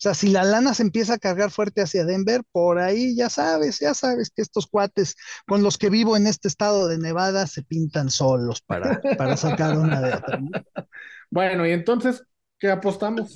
O 0.00 0.02
sea, 0.02 0.14
si 0.14 0.28
la 0.30 0.44
lana 0.44 0.72
se 0.72 0.82
empieza 0.82 1.12
a 1.12 1.18
cargar 1.18 1.50
fuerte 1.50 1.82
hacia 1.82 2.06
Denver, 2.06 2.40
por 2.52 2.78
ahí 2.78 3.14
ya 3.14 3.28
sabes, 3.28 3.80
ya 3.80 3.92
sabes 3.92 4.30
que 4.34 4.40
estos 4.40 4.66
cuates 4.66 5.14
con 5.46 5.62
los 5.62 5.76
que 5.76 5.90
vivo 5.90 6.16
en 6.16 6.26
este 6.26 6.48
estado 6.48 6.88
de 6.88 6.96
Nevada 6.96 7.46
se 7.46 7.62
pintan 7.62 8.08
solos 8.08 8.62
para, 8.62 8.98
para 9.18 9.36
sacar 9.36 9.76
una 9.76 10.00
de 10.00 10.14
otra. 10.14 10.40
Bueno, 11.30 11.66
y 11.66 11.72
entonces, 11.72 12.24
¿qué 12.58 12.70
apostamos? 12.70 13.34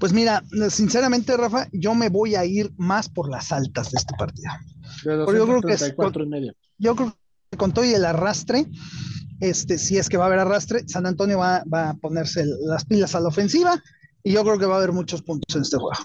Pues 0.00 0.14
mira, 0.14 0.42
sinceramente, 0.70 1.36
Rafa, 1.36 1.68
yo 1.70 1.94
me 1.94 2.08
voy 2.08 2.34
a 2.34 2.46
ir 2.46 2.72
más 2.78 3.10
por 3.10 3.28
las 3.30 3.52
altas 3.52 3.90
de 3.90 3.98
este 3.98 4.14
partido. 4.16 4.50
De 5.04 5.18
yo 5.18 5.46
creo 5.46 5.60
que 5.60 5.74
es, 5.74 5.82
y 5.86 6.26
medio. 6.26 6.54
Yo 6.78 6.96
creo 6.96 7.14
que 7.50 7.58
con 7.58 7.72
todo 7.72 7.84
y 7.84 7.92
el 7.92 8.06
arrastre, 8.06 8.64
este, 9.40 9.76
si 9.76 9.98
es 9.98 10.08
que 10.08 10.16
va 10.16 10.24
a 10.24 10.26
haber 10.28 10.38
arrastre, 10.38 10.88
San 10.88 11.04
Antonio 11.04 11.38
va, 11.38 11.62
va 11.72 11.90
a 11.90 11.94
ponerse 11.94 12.46
las 12.60 12.86
pilas 12.86 13.14
a 13.14 13.20
la 13.20 13.28
ofensiva 13.28 13.82
y 14.28 14.32
yo 14.32 14.44
creo 14.44 14.58
que 14.58 14.66
va 14.66 14.74
a 14.74 14.76
haber 14.76 14.92
muchos 14.92 15.22
puntos 15.22 15.56
en 15.56 15.62
este 15.62 15.78
juego. 15.78 15.96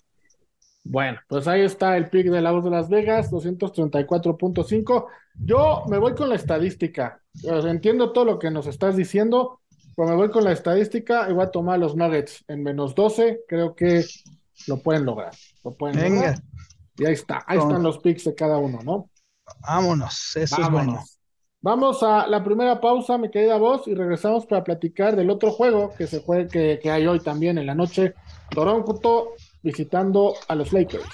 Bueno, 0.86 1.20
pues 1.28 1.46
ahí 1.46 1.60
está 1.60 1.98
el 1.98 2.10
pick 2.10 2.28
de 2.28 2.42
la 2.42 2.52
voz 2.52 2.64
de 2.64 2.70
Las 2.70 2.88
Vegas, 2.88 3.30
234.5. 3.30 5.08
Yo 5.40 5.84
me 5.90 5.98
voy 5.98 6.16
con 6.16 6.30
la 6.30 6.36
estadística. 6.36 7.22
entiendo 7.44 8.14
todo 8.14 8.24
lo 8.24 8.40
que 8.40 8.50
nos 8.50 8.66
estás 8.68 8.96
diciendo, 8.96 9.60
pero 9.94 10.08
me 10.08 10.16
voy 10.16 10.30
con 10.30 10.46
la 10.46 10.54
estadística 10.54 11.30
y 11.30 11.34
voy 11.34 11.44
a 11.44 11.52
tomar 11.52 11.80
los 11.80 11.98
Nuggets 11.98 12.46
en 12.48 12.64
menos 12.64 12.96
12. 12.96 13.42
Creo 13.46 13.76
que 13.76 14.06
lo 14.68 14.78
pueden 14.78 15.04
lograr. 15.04 15.34
Lo 15.66 15.74
pueden 15.74 16.00
Venga. 16.00 16.42
Y 16.96 17.06
ahí 17.06 17.14
está, 17.14 17.44
ahí 17.46 17.58
están 17.58 17.84
los 17.84 17.98
picks 17.98 18.24
de 18.24 18.36
cada 18.36 18.58
uno, 18.58 18.80
¿no? 18.84 19.10
Vámonos, 19.68 20.34
eso 20.38 20.62
es 20.62 20.70
bueno. 20.70 21.04
Vamos 21.64 22.04
a 22.04 22.28
la 22.28 22.44
primera 22.44 22.82
pausa, 22.82 23.18
mi 23.18 23.32
querida 23.32 23.56
voz, 23.56 23.88
y 23.88 23.96
regresamos 23.96 24.46
para 24.46 24.66
platicar 24.66 25.16
del 25.16 25.30
otro 25.30 25.50
juego 25.50 25.94
que 25.98 26.08
se 26.08 26.22
juega, 26.22 26.50
que, 26.50 26.92
hay 26.92 27.08
hoy 27.08 27.22
también 27.22 27.58
en 27.58 27.66
la 27.66 27.74
noche. 27.74 28.16
Toronto 28.50 29.30
visitando 29.62 30.34
a 30.50 30.56
los 30.56 30.74
Lakers. 30.74 31.06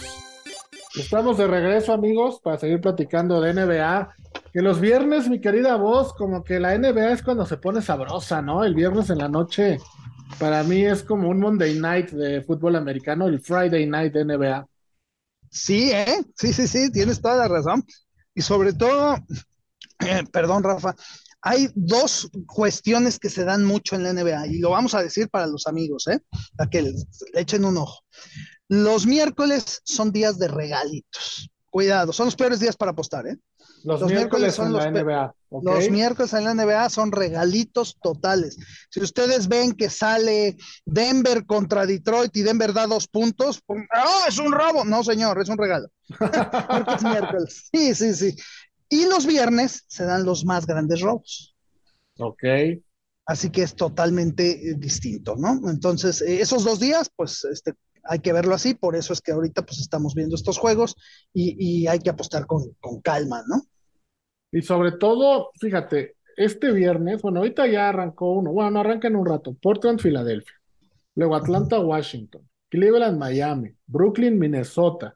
Estamos 0.95 1.37
de 1.37 1.45
regreso, 1.45 1.93
amigos, 1.93 2.39
para 2.43 2.57
seguir 2.57 2.81
platicando 2.81 3.39
de 3.39 3.53
NBA. 3.53 4.15
Que 4.51 4.63
los 4.63 4.81
viernes, 4.81 5.29
mi 5.29 5.39
querida 5.39 5.75
voz, 5.75 6.15
como 6.15 6.43
que 6.43 6.59
la 6.59 6.75
NBA 6.75 7.11
es 7.11 7.21
cuando 7.21 7.45
se 7.45 7.57
pone 7.57 7.83
sabrosa, 7.83 8.41
¿no? 8.41 8.63
El 8.63 8.73
viernes 8.73 9.11
en 9.11 9.19
la 9.19 9.29
noche, 9.29 9.77
para 10.39 10.63
mí 10.63 10.83
es 10.83 11.03
como 11.03 11.29
un 11.29 11.39
Monday 11.39 11.79
night 11.79 12.09
de 12.09 12.41
fútbol 12.41 12.75
americano, 12.75 13.27
el 13.27 13.39
Friday 13.39 13.85
night 13.85 14.13
de 14.13 14.25
NBA. 14.25 14.67
Sí, 15.51 15.91
¿eh? 15.91 16.23
Sí, 16.35 16.53
sí, 16.53 16.67
sí, 16.67 16.91
tienes 16.91 17.21
toda 17.21 17.35
la 17.35 17.47
razón. 17.47 17.83
Y 18.33 18.41
sobre 18.41 18.73
todo, 18.73 19.15
perdón, 20.31 20.63
Rafa, 20.63 20.95
hay 21.41 21.69
dos 21.73 22.29
cuestiones 22.47 23.19
que 23.19 23.29
se 23.29 23.45
dan 23.45 23.65
mucho 23.65 23.95
en 23.95 24.03
la 24.03 24.13
NBA 24.13 24.47
y 24.47 24.59
lo 24.59 24.71
vamos 24.71 24.93
a 24.93 25.03
decir 25.03 25.29
para 25.29 25.47
los 25.47 25.67
amigos, 25.67 26.07
¿eh? 26.07 26.19
Para 26.57 26.69
que 26.69 26.81
le 26.81 26.93
echen 27.33 27.65
un 27.65 27.77
ojo. 27.77 28.03
Los 28.67 29.05
miércoles 29.05 29.81
son 29.83 30.11
días 30.11 30.37
de 30.37 30.47
regalitos. 30.47 31.49
Cuidado, 31.69 32.13
son 32.13 32.25
los 32.25 32.35
peores 32.35 32.59
días 32.59 32.75
para 32.75 32.91
apostar, 32.91 33.27
¿eh? 33.27 33.37
Los, 33.83 34.03
miércoles, 34.03 34.55
son 34.55 34.73
los 34.73 34.85
NBA. 34.85 35.33
Los 35.61 35.89
miércoles 35.89 36.33
en 36.33 36.43
la 36.43 36.53
NBA 36.53 36.89
son 36.89 37.11
regalitos 37.11 37.97
totales. 38.01 38.57
Si 38.89 38.99
ustedes 39.01 39.47
ven 39.47 39.71
que 39.71 39.89
sale 39.89 40.57
Denver 40.85 41.45
contra 41.45 41.85
Detroit 41.85 42.35
y 42.35 42.41
Denver 42.41 42.73
da 42.73 42.87
dos 42.87 43.07
puntos, 43.07 43.61
¡ah, 43.91 44.25
es 44.27 44.37
un 44.37 44.51
robo! 44.51 44.83
No, 44.83 45.03
señor, 45.03 45.39
es 45.41 45.49
un 45.49 45.57
regalo. 45.57 45.87
es 46.95 47.03
miércoles. 47.03 47.69
Sí, 47.71 47.95
sí, 47.95 48.13
sí. 48.13 48.35
Y 48.89 49.05
los 49.05 49.25
viernes 49.25 49.85
se 49.87 50.05
dan 50.05 50.25
los 50.25 50.45
más 50.45 50.65
grandes 50.65 51.01
robos. 51.01 51.55
Ok. 52.17 52.43
Así 53.25 53.51
que 53.51 53.61
es 53.61 53.75
totalmente 53.75 54.71
eh, 54.71 54.75
distinto, 54.75 55.35
¿no? 55.35 55.69
Entonces, 55.69 56.21
eh, 56.21 56.41
esos 56.41 56.63
dos 56.63 56.79
días, 56.79 57.11
pues, 57.15 57.45
este, 57.45 57.75
hay 58.03 58.19
que 58.19 58.33
verlo 58.33 58.55
así, 58.55 58.73
por 58.73 58.95
eso 58.95 59.13
es 59.13 59.21
que 59.21 59.31
ahorita 59.31 59.63
pues 59.63 59.79
estamos 59.79 60.15
viendo 60.15 60.35
estos 60.35 60.57
juegos 60.57 60.95
y, 61.31 61.85
hay 61.85 61.99
que 61.99 62.09
apostar 62.09 62.47
con, 62.47 62.73
calma, 63.03 63.43
¿no? 63.47 63.61
Y 64.51 64.63
sobre 64.63 64.93
todo, 64.93 65.51
fíjate, 65.59 66.15
este 66.35 66.71
viernes, 66.71 67.21
bueno, 67.21 67.39
ahorita 67.39 67.67
ya 67.67 67.89
arrancó 67.89 68.31
uno, 68.33 68.51
bueno, 68.51 68.71
no 68.71 68.79
arranca 68.79 69.07
en 69.07 69.15
un 69.15 69.27
rato, 69.27 69.55
Portland, 69.61 69.99
Filadelfia, 69.99 70.55
luego 71.13 71.35
Atlanta, 71.35 71.79
Washington, 71.79 72.49
Cleveland, 72.69 73.19
Miami, 73.19 73.75
Brooklyn, 73.85 74.39
Minnesota, 74.39 75.15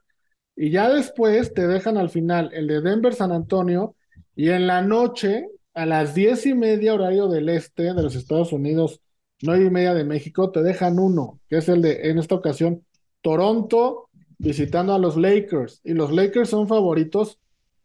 y 0.56 0.70
ya 0.70 0.90
después 0.90 1.52
te 1.54 1.66
dejan 1.66 1.96
al 1.96 2.10
final 2.10 2.50
el 2.52 2.66
de 2.66 2.80
Denver, 2.80 3.14
San 3.14 3.32
Antonio, 3.32 3.96
y 4.36 4.50
en 4.50 4.66
la 4.66 4.82
noche, 4.82 5.48
a 5.74 5.86
las 5.86 6.14
diez 6.14 6.46
y 6.46 6.54
media 6.54 6.94
horario 6.94 7.28
del 7.28 7.48
este 7.48 7.94
de 7.94 8.02
los 8.02 8.14
Estados 8.14 8.52
Unidos, 8.52 9.00
nueve 9.42 9.66
y 9.66 9.70
media 9.70 9.94
de 9.94 10.04
México, 10.04 10.50
te 10.50 10.62
dejan 10.62 10.98
uno, 10.98 11.40
que 11.48 11.58
es 11.58 11.68
el 11.68 11.82
de, 11.82 12.10
en 12.10 12.18
esta 12.18 12.34
ocasión, 12.34 12.84
Toronto 13.20 14.08
visitando 14.38 14.94
a 14.94 14.98
los 14.98 15.16
Lakers. 15.16 15.80
Y 15.84 15.94
los 15.94 16.12
Lakers 16.12 16.50
son 16.50 16.68
favoritos 16.68 17.38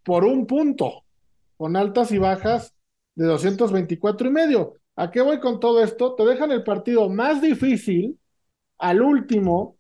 por 0.03 0.25
un 0.25 0.45
punto, 0.45 1.03
con 1.57 1.75
altas 1.75 2.11
y 2.11 2.17
bajas 2.17 2.73
de 3.15 3.25
224 3.25 4.27
y 4.27 4.31
medio. 4.31 4.75
¿A 4.95 5.11
qué 5.11 5.21
voy 5.21 5.39
con 5.39 5.59
todo 5.59 5.83
esto? 5.83 6.15
Te 6.15 6.25
dejan 6.25 6.51
el 6.51 6.63
partido 6.63 7.09
más 7.09 7.41
difícil 7.41 8.19
al 8.77 9.01
último 9.01 9.75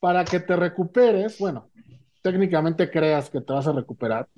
para 0.00 0.24
que 0.24 0.40
te 0.40 0.56
recuperes. 0.56 1.38
Bueno, 1.38 1.67
técnicamente 2.28 2.90
creas 2.90 3.30
que 3.30 3.40
te 3.40 3.52
vas 3.54 3.66
a 3.66 3.72
recuperar. 3.72 4.28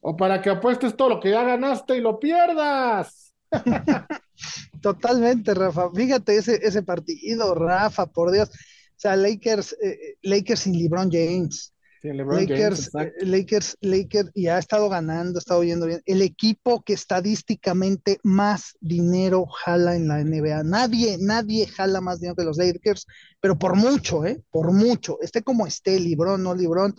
O 0.00 0.16
para 0.16 0.40
que 0.40 0.50
apuestes 0.50 0.96
todo 0.96 1.08
lo 1.08 1.20
que 1.20 1.30
ya 1.30 1.42
ganaste 1.42 1.96
y 1.96 2.00
lo 2.00 2.20
pierdas. 2.20 3.34
Totalmente, 4.80 5.52
Rafa. 5.52 5.90
Fíjate 5.92 6.36
ese, 6.36 6.60
ese 6.62 6.82
partido, 6.82 7.54
Rafa, 7.54 8.06
por 8.06 8.30
Dios. 8.30 8.50
O 8.50 8.52
sea, 8.96 9.16
Lakers, 9.16 9.72
eh, 9.82 9.88
eh, 9.88 10.16
Lakers 10.22 10.60
sin 10.60 10.78
LeBron 10.78 11.10
James. 11.10 11.72
Lakers, 12.12 12.90
eh, 12.94 13.12
Lakers, 13.22 13.78
Lakers, 13.80 14.30
y 14.34 14.48
ha 14.48 14.58
estado 14.58 14.88
ganando, 14.90 15.38
ha 15.38 15.40
estado 15.40 15.64
yendo 15.64 15.86
bien. 15.86 16.02
El 16.04 16.20
equipo 16.20 16.82
que 16.82 16.92
estadísticamente 16.92 18.20
más 18.22 18.76
dinero 18.80 19.46
jala 19.46 19.96
en 19.96 20.08
la 20.08 20.22
NBA. 20.22 20.64
Nadie, 20.64 21.16
nadie 21.18 21.66
jala 21.66 22.00
más 22.02 22.20
dinero 22.20 22.36
que 22.36 22.44
los 22.44 22.58
Lakers, 22.58 23.06
pero 23.40 23.58
por 23.58 23.74
mucho, 23.74 24.24
¿eh? 24.26 24.42
Por 24.50 24.70
mucho. 24.72 25.18
Esté 25.22 25.42
como 25.42 25.66
esté, 25.66 25.98
LeBron, 25.98 26.42
no 26.42 26.54
LeBron. 26.54 26.94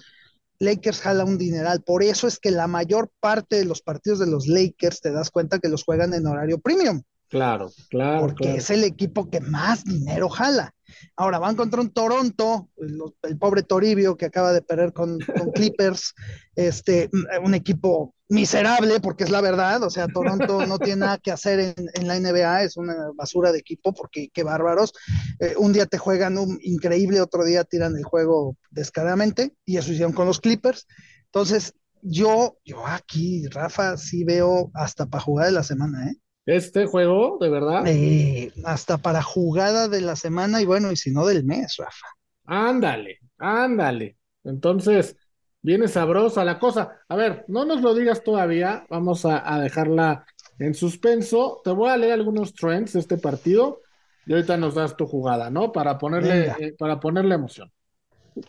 Lakers 0.59 1.01
jala 1.01 1.25
un 1.25 1.37
dineral. 1.37 1.81
Por 1.83 2.03
eso 2.03 2.27
es 2.27 2.39
que 2.39 2.51
la 2.51 2.67
mayor 2.67 3.09
parte 3.19 3.57
de 3.57 3.65
los 3.65 3.81
partidos 3.81 4.19
de 4.19 4.27
los 4.27 4.47
Lakers 4.47 5.01
te 5.01 5.11
das 5.11 5.31
cuenta 5.31 5.59
que 5.59 5.69
los 5.69 5.83
juegan 5.83 6.13
en 6.13 6.27
horario 6.27 6.59
premium. 6.59 7.01
Claro, 7.29 7.71
claro. 7.89 8.21
Porque 8.21 8.55
es 8.55 8.69
el 8.69 8.83
equipo 8.83 9.29
que 9.29 9.41
más 9.41 9.83
dinero 9.83 10.29
jala. 10.29 10.74
Ahora 11.15 11.39
van 11.39 11.55
contra 11.55 11.81
un 11.81 11.91
Toronto, 11.91 12.69
el, 12.77 13.37
pobre 13.37 13.63
Toribio 13.63 14.17
que 14.17 14.25
acaba 14.25 14.53
de 14.53 14.61
perder 14.61 14.93
con, 14.93 15.17
Clippers, 15.55 16.13
este, 16.55 17.09
un 17.43 17.53
equipo 17.53 18.13
miserable, 18.27 18.99
porque 18.99 19.23
es 19.23 19.29
la 19.29 19.41
verdad, 19.41 19.83
o 19.83 19.89
sea, 19.89 20.07
Toronto 20.07 20.65
no 20.65 20.79
tiene 20.79 21.01
nada 21.01 21.17
que 21.19 21.31
hacer 21.31 21.75
en, 21.93 22.07
la 22.07 22.19
NBA, 22.19 22.63
es 22.63 22.77
una 22.77 22.95
basura 23.15 23.51
de 23.51 23.59
equipo, 23.59 23.93
porque 23.93 24.29
qué 24.33 24.43
bárbaros. 24.43 24.93
Eh, 25.39 25.53
un 25.57 25.73
día 25.73 25.85
te 25.85 25.97
juegan 25.97 26.37
un 26.37 26.57
increíble, 26.61 27.21
otro 27.21 27.43
día 27.43 27.63
tiran 27.63 27.95
el 27.95 28.03
juego 28.03 28.57
descaradamente, 28.71 29.53
y 29.65 29.77
eso 29.77 29.91
hicieron 29.91 30.13
con 30.13 30.25
los 30.25 30.39
Clippers. 30.39 30.87
Entonces, 31.25 31.73
yo, 32.01 32.57
yo 32.63 32.85
aquí, 32.85 33.47
Rafa, 33.47 33.97
sí 33.97 34.23
veo 34.23 34.71
hasta 34.73 35.05
para 35.05 35.23
jugar 35.23 35.47
de 35.47 35.51
la 35.53 35.63
semana, 35.63 36.09
¿eh? 36.09 36.15
Este 36.45 36.85
juego, 36.85 37.37
de 37.39 37.49
verdad. 37.49 37.87
Eh, 37.87 38.51
hasta 38.63 38.97
para 38.97 39.21
jugada 39.21 39.87
de 39.87 40.01
la 40.01 40.15
semana 40.15 40.61
y 40.61 40.65
bueno, 40.65 40.91
y 40.91 40.95
si 40.95 41.11
no 41.11 41.25
del 41.25 41.43
mes, 41.43 41.77
Rafa. 41.77 42.07
Ándale, 42.45 43.19
ándale. 43.37 44.17
Entonces, 44.43 45.17
viene 45.61 45.87
sabrosa 45.87 46.45
la 46.45 46.59
cosa. 46.59 46.99
A 47.09 47.15
ver, 47.15 47.45
no 47.47 47.65
nos 47.65 47.81
lo 47.81 47.95
digas 47.95 48.23
todavía, 48.23 48.85
vamos 48.89 49.25
a, 49.25 49.59
dejarla 49.59 50.25
en 50.59 50.75
suspenso. 50.75 51.61
Te 51.63 51.71
voy 51.71 51.89
a 51.89 51.97
leer 51.97 52.13
algunos 52.13 52.53
trends 52.53 52.93
de 52.93 52.99
este 52.99 53.17
partido 53.17 53.81
y 54.27 54.33
ahorita 54.33 54.57
nos 54.57 54.75
das 54.75 54.95
tu 54.95 55.07
jugada, 55.07 55.49
¿no? 55.49 55.71
Para 55.71 55.97
ponerle, 55.97 56.53
eh, 56.59 56.75
para 56.77 56.99
ponerle 56.99 57.35
emoción. 57.35 57.71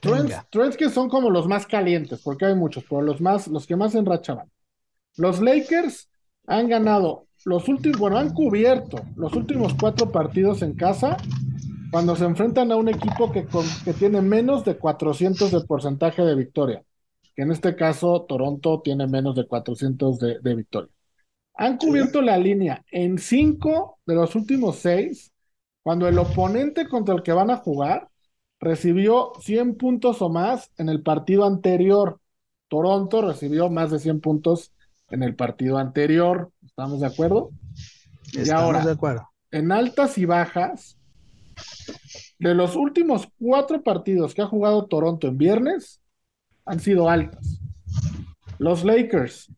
Trends, 0.00 0.36
trends, 0.50 0.76
que 0.76 0.90
son 0.90 1.08
como 1.08 1.30
los 1.30 1.46
más 1.46 1.66
calientes, 1.66 2.20
porque 2.22 2.44
hay 2.44 2.54
muchos, 2.54 2.84
pero 2.88 3.02
los 3.02 3.20
más, 3.20 3.46
los 3.46 3.66
que 3.66 3.76
más 3.76 3.94
enrachaban. 3.94 4.50
Los 5.16 5.40
Lakers 5.40 6.10
han 6.46 6.68
ganado 6.68 7.25
los 7.46 7.68
últimos, 7.68 8.00
bueno, 8.00 8.18
han 8.18 8.34
cubierto 8.34 8.98
los 9.14 9.32
últimos 9.34 9.72
cuatro 9.80 10.10
partidos 10.10 10.62
en 10.62 10.74
casa 10.74 11.16
cuando 11.92 12.16
se 12.16 12.24
enfrentan 12.24 12.72
a 12.72 12.76
un 12.76 12.88
equipo 12.88 13.30
que, 13.30 13.46
que 13.84 13.92
tiene 13.94 14.20
menos 14.20 14.64
de 14.64 14.76
400 14.76 15.52
de 15.52 15.60
porcentaje 15.62 16.22
de 16.22 16.34
victoria, 16.34 16.82
que 17.36 17.42
en 17.42 17.52
este 17.52 17.76
caso 17.76 18.22
Toronto 18.28 18.82
tiene 18.82 19.06
menos 19.06 19.36
de 19.36 19.46
400 19.46 20.18
de, 20.18 20.40
de 20.40 20.54
victoria. 20.56 20.90
Han 21.54 21.78
cubierto 21.78 22.20
la 22.20 22.36
línea 22.36 22.84
en 22.90 23.16
cinco 23.18 24.00
de 24.06 24.16
los 24.16 24.34
últimos 24.34 24.78
seis, 24.78 25.32
cuando 25.84 26.08
el 26.08 26.18
oponente 26.18 26.88
contra 26.88 27.14
el 27.14 27.22
que 27.22 27.32
van 27.32 27.50
a 27.50 27.58
jugar 27.58 28.08
recibió 28.60 29.32
100 29.40 29.76
puntos 29.76 30.20
o 30.20 30.28
más 30.28 30.72
en 30.78 30.88
el 30.88 31.02
partido 31.02 31.46
anterior. 31.46 32.20
Toronto 32.68 33.22
recibió 33.22 33.70
más 33.70 33.92
de 33.92 34.00
100 34.00 34.20
puntos 34.20 34.72
en 35.10 35.22
el 35.22 35.36
partido 35.36 35.78
anterior. 35.78 36.50
¿Estamos 36.78 37.00
de 37.00 37.06
acuerdo? 37.06 37.52
Estamos 38.26 38.48
y 38.48 38.50
ahora, 38.50 38.84
de 38.84 38.92
acuerdo. 38.92 39.26
En 39.50 39.72
altas 39.72 40.18
y 40.18 40.26
bajas, 40.26 40.98
de 42.38 42.54
los 42.54 42.76
últimos 42.76 43.26
cuatro 43.38 43.82
partidos 43.82 44.34
que 44.34 44.42
ha 44.42 44.46
jugado 44.46 44.84
Toronto 44.84 45.26
en 45.26 45.38
viernes, 45.38 46.02
han 46.66 46.78
sido 46.78 47.08
altas. 47.08 47.62
Los 48.58 48.84
Lakers, 48.84 49.50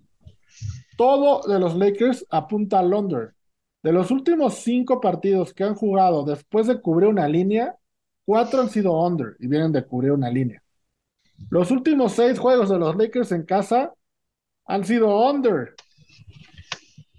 todo 0.97 1.43
de 1.53 1.59
los 1.59 1.75
Lakers 1.75 2.25
apunta 2.31 2.79
al 2.79 2.95
under. 2.95 3.35
De 3.83 3.91
los 3.91 4.13
últimos 4.13 4.55
cinco 4.55 5.01
partidos 5.01 5.53
que 5.53 5.65
han 5.65 5.75
jugado 5.75 6.25
después 6.25 6.69
de 6.69 6.81
cubrir 6.81 7.09
una 7.09 7.27
línea, 7.27 7.75
cuatro 8.25 8.61
han 8.61 8.71
sido 8.71 8.93
under 9.05 9.35
y 9.41 9.49
vienen 9.49 9.73
de 9.73 9.85
cubrir 9.85 10.13
una 10.13 10.31
línea. 10.31 10.63
Los 11.51 11.73
últimos 11.73 12.13
seis 12.13 12.39
juegos 12.39 12.69
de 12.69 12.79
los 12.79 12.95
Lakers 12.95 13.33
en 13.33 13.43
casa 13.43 13.93
han 14.67 14.85
sido 14.85 15.29
under. 15.29 15.75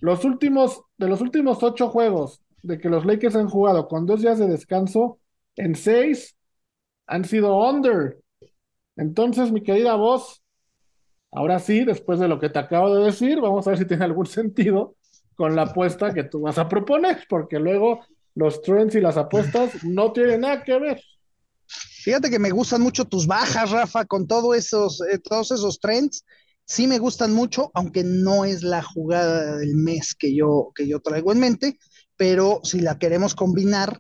Los 0.01 0.23
últimos, 0.25 0.81
de 0.97 1.07
los 1.07 1.21
últimos 1.21 1.61
ocho 1.63 1.89
juegos 1.89 2.41
de 2.61 2.79
que 2.79 2.89
los 2.89 3.05
Lakers 3.05 3.35
han 3.35 3.49
jugado 3.49 3.87
con 3.87 4.05
dos 4.05 4.21
días 4.21 4.39
de 4.39 4.47
descanso, 4.47 5.19
en 5.55 5.75
seis 5.75 6.35
han 7.07 7.25
sido 7.25 7.57
under. 7.57 8.17
Entonces, 8.95 9.51
mi 9.51 9.63
querida 9.63 9.95
voz, 9.95 10.41
ahora 11.31 11.59
sí, 11.59 11.83
después 11.83 12.19
de 12.19 12.27
lo 12.27 12.39
que 12.39 12.49
te 12.49 12.59
acabo 12.59 12.95
de 12.95 13.05
decir, 13.05 13.39
vamos 13.41 13.65
a 13.65 13.71
ver 13.71 13.79
si 13.79 13.85
tiene 13.85 14.05
algún 14.05 14.25
sentido 14.27 14.95
con 15.35 15.55
la 15.55 15.63
apuesta 15.63 16.13
que 16.13 16.23
tú 16.23 16.41
vas 16.41 16.57
a 16.57 16.67
proponer, 16.67 17.25
porque 17.29 17.59
luego 17.59 18.01
los 18.35 18.61
trends 18.61 18.95
y 18.95 19.01
las 19.01 19.17
apuestas 19.17 19.83
no 19.83 20.11
tienen 20.11 20.41
nada 20.41 20.63
que 20.63 20.77
ver. 20.77 21.01
Fíjate 21.67 22.29
que 22.29 22.39
me 22.39 22.49
gustan 22.49 22.81
mucho 22.81 23.05
tus 23.05 23.27
bajas, 23.27 23.71
Rafa, 23.71 24.05
con 24.05 24.27
todos 24.27 24.55
esos, 24.55 25.01
eh, 25.01 25.19
todos 25.19 25.51
esos 25.51 25.79
trends 25.79 26.25
sí 26.69 26.85
me 26.85 26.99
gustan 26.99 27.33
mucho, 27.33 27.71
aunque 27.73 28.03
no 28.03 28.45
es 28.45 28.61
la 28.61 28.83
jugada 28.83 29.57
del 29.57 29.75
mes 29.75 30.13
que 30.13 30.35
yo, 30.35 30.71
que 30.75 30.87
yo 30.87 30.99
traigo 30.99 31.31
en 31.31 31.39
mente, 31.39 31.79
pero 32.15 32.61
si 32.63 32.79
la 32.79 32.99
queremos 32.99 33.33
combinar, 33.33 33.99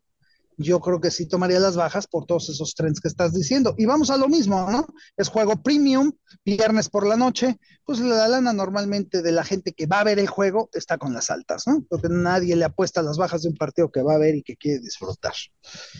yo 0.59 0.81
creo 0.81 0.99
que 0.99 1.09
sí 1.09 1.25
tomaría 1.25 1.59
las 1.59 1.77
bajas 1.77 2.05
por 2.05 2.25
todos 2.25 2.49
esos 2.49 2.75
trends 2.75 2.99
que 2.99 3.07
estás 3.07 3.33
diciendo. 3.33 3.75
Y 3.77 3.85
vamos 3.85 4.09
a 4.09 4.17
lo 4.17 4.27
mismo, 4.27 4.69
¿no? 4.69 4.85
Es 5.15 5.29
juego 5.29 5.63
premium, 5.63 6.11
viernes 6.43 6.89
por 6.89 7.07
la 7.07 7.15
noche, 7.15 7.57
pues 7.85 7.99
la 8.01 8.27
lana 8.27 8.51
normalmente 8.51 9.21
de 9.21 9.31
la 9.31 9.45
gente 9.45 9.71
que 9.71 9.87
va 9.87 10.01
a 10.01 10.03
ver 10.03 10.19
el 10.19 10.27
juego 10.27 10.69
está 10.73 10.97
con 10.97 11.13
las 11.13 11.29
altas, 11.29 11.65
¿no? 11.65 11.85
Porque 11.87 12.09
nadie 12.09 12.57
le 12.57 12.65
apuesta 12.65 12.99
a 12.99 13.03
las 13.03 13.17
bajas 13.17 13.43
de 13.43 13.49
un 13.49 13.55
partido 13.55 13.89
que 13.89 14.01
va 14.01 14.15
a 14.15 14.19
ver 14.19 14.35
y 14.35 14.43
que 14.43 14.57
quiere 14.57 14.79
disfrutar. 14.79 15.33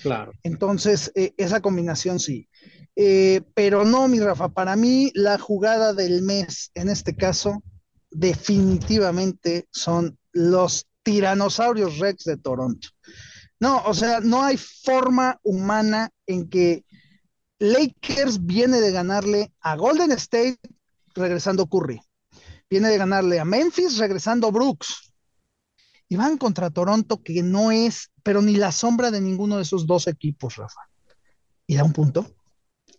Claro. 0.02 0.34
Entonces, 0.44 1.10
eh, 1.16 1.34
esa 1.38 1.62
combinación 1.62 2.20
sí. 2.20 2.50
Eh, 2.98 3.42
pero 3.54 3.86
no, 3.86 4.10
mi 4.10 4.20
Rafa, 4.20 4.50
para 4.50 4.76
mí 4.76 5.10
la 5.16 5.40
jugada 5.40 5.94
del 5.94 6.22
mes 6.22 6.70
en 6.74 6.90
este 6.90 7.16
caso 7.16 7.64
definitivamente 8.12 9.70
son 9.72 10.18
los 10.34 10.86
tiranosaurios 11.04 11.98
Rex 11.98 12.26
de 12.26 12.36
Toronto. 12.36 12.90
No, 13.60 13.84
o 13.86 13.94
sea, 13.94 14.22
no 14.22 14.44
hay 14.44 14.58
forma 14.58 15.40
humana 15.44 16.10
en 16.26 16.50
que 16.50 16.86
Lakers 17.60 18.46
viene 18.46 18.80
de 18.80 18.92
ganarle 18.92 19.52
a 19.60 19.76
Golden 19.76 20.12
State 20.14 20.60
regresando 21.14 21.68
Curry. 21.68 22.02
Viene 22.70 22.90
de 22.90 22.98
ganarle 22.98 23.40
a 23.40 23.46
Memphis 23.46 23.98
regresando 23.98 24.52
Brooks. 24.52 25.12
Y 26.08 26.16
van 26.16 26.38
contra 26.38 26.70
Toronto, 26.70 27.22
que 27.22 27.44
no 27.44 27.72
es, 27.72 28.12
pero 28.24 28.42
ni 28.42 28.56
la 28.56 28.72
sombra 28.72 29.12
de 29.12 29.22
ninguno 29.22 29.58
de 29.58 29.64
esos 29.64 29.86
dos 29.86 30.08
equipos, 30.08 30.56
Rafa. 30.56 30.82
¿Y 31.68 31.76
da 31.76 31.84
un 31.84 31.94
punto? 31.94 32.26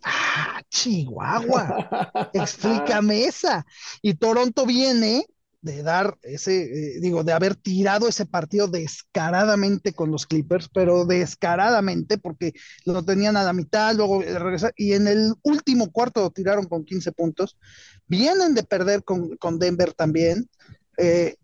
¡Ah, 0.04 0.62
Chihuahua! 0.68 2.30
Explícame 2.34 3.24
esa. 3.24 3.66
Y 4.02 4.14
Toronto 4.14 4.66
viene 4.66 5.26
de 5.62 5.82
dar 5.82 6.18
ese, 6.22 6.62
eh, 6.62 7.00
digo, 7.00 7.22
de 7.24 7.32
haber 7.32 7.54
tirado 7.54 8.08
ese 8.08 8.26
partido 8.26 8.68
descaradamente 8.68 9.92
con 9.92 10.10
los 10.10 10.26
Clippers, 10.26 10.68
pero 10.72 11.04
descaradamente 11.04 12.18
porque 12.18 12.52
lo 12.84 13.04
tenían 13.04 13.36
a 13.36 13.44
la 13.44 13.52
mitad, 13.52 13.94
luego 13.94 14.22
regresar, 14.22 14.72
y 14.76 14.92
en 14.92 15.06
el 15.08 15.34
último 15.42 15.90
cuarto 15.90 16.22
lo 16.22 16.30
tiraron 16.30 16.66
con 16.66 16.84
15 16.84 17.12
puntos. 17.12 17.58
Vienen 18.06 18.54
de 18.54 18.62
perder 18.62 19.04
con, 19.04 19.36
con 19.36 19.58
Denver 19.58 19.92
también. 19.92 20.48
Eh, 20.96 21.36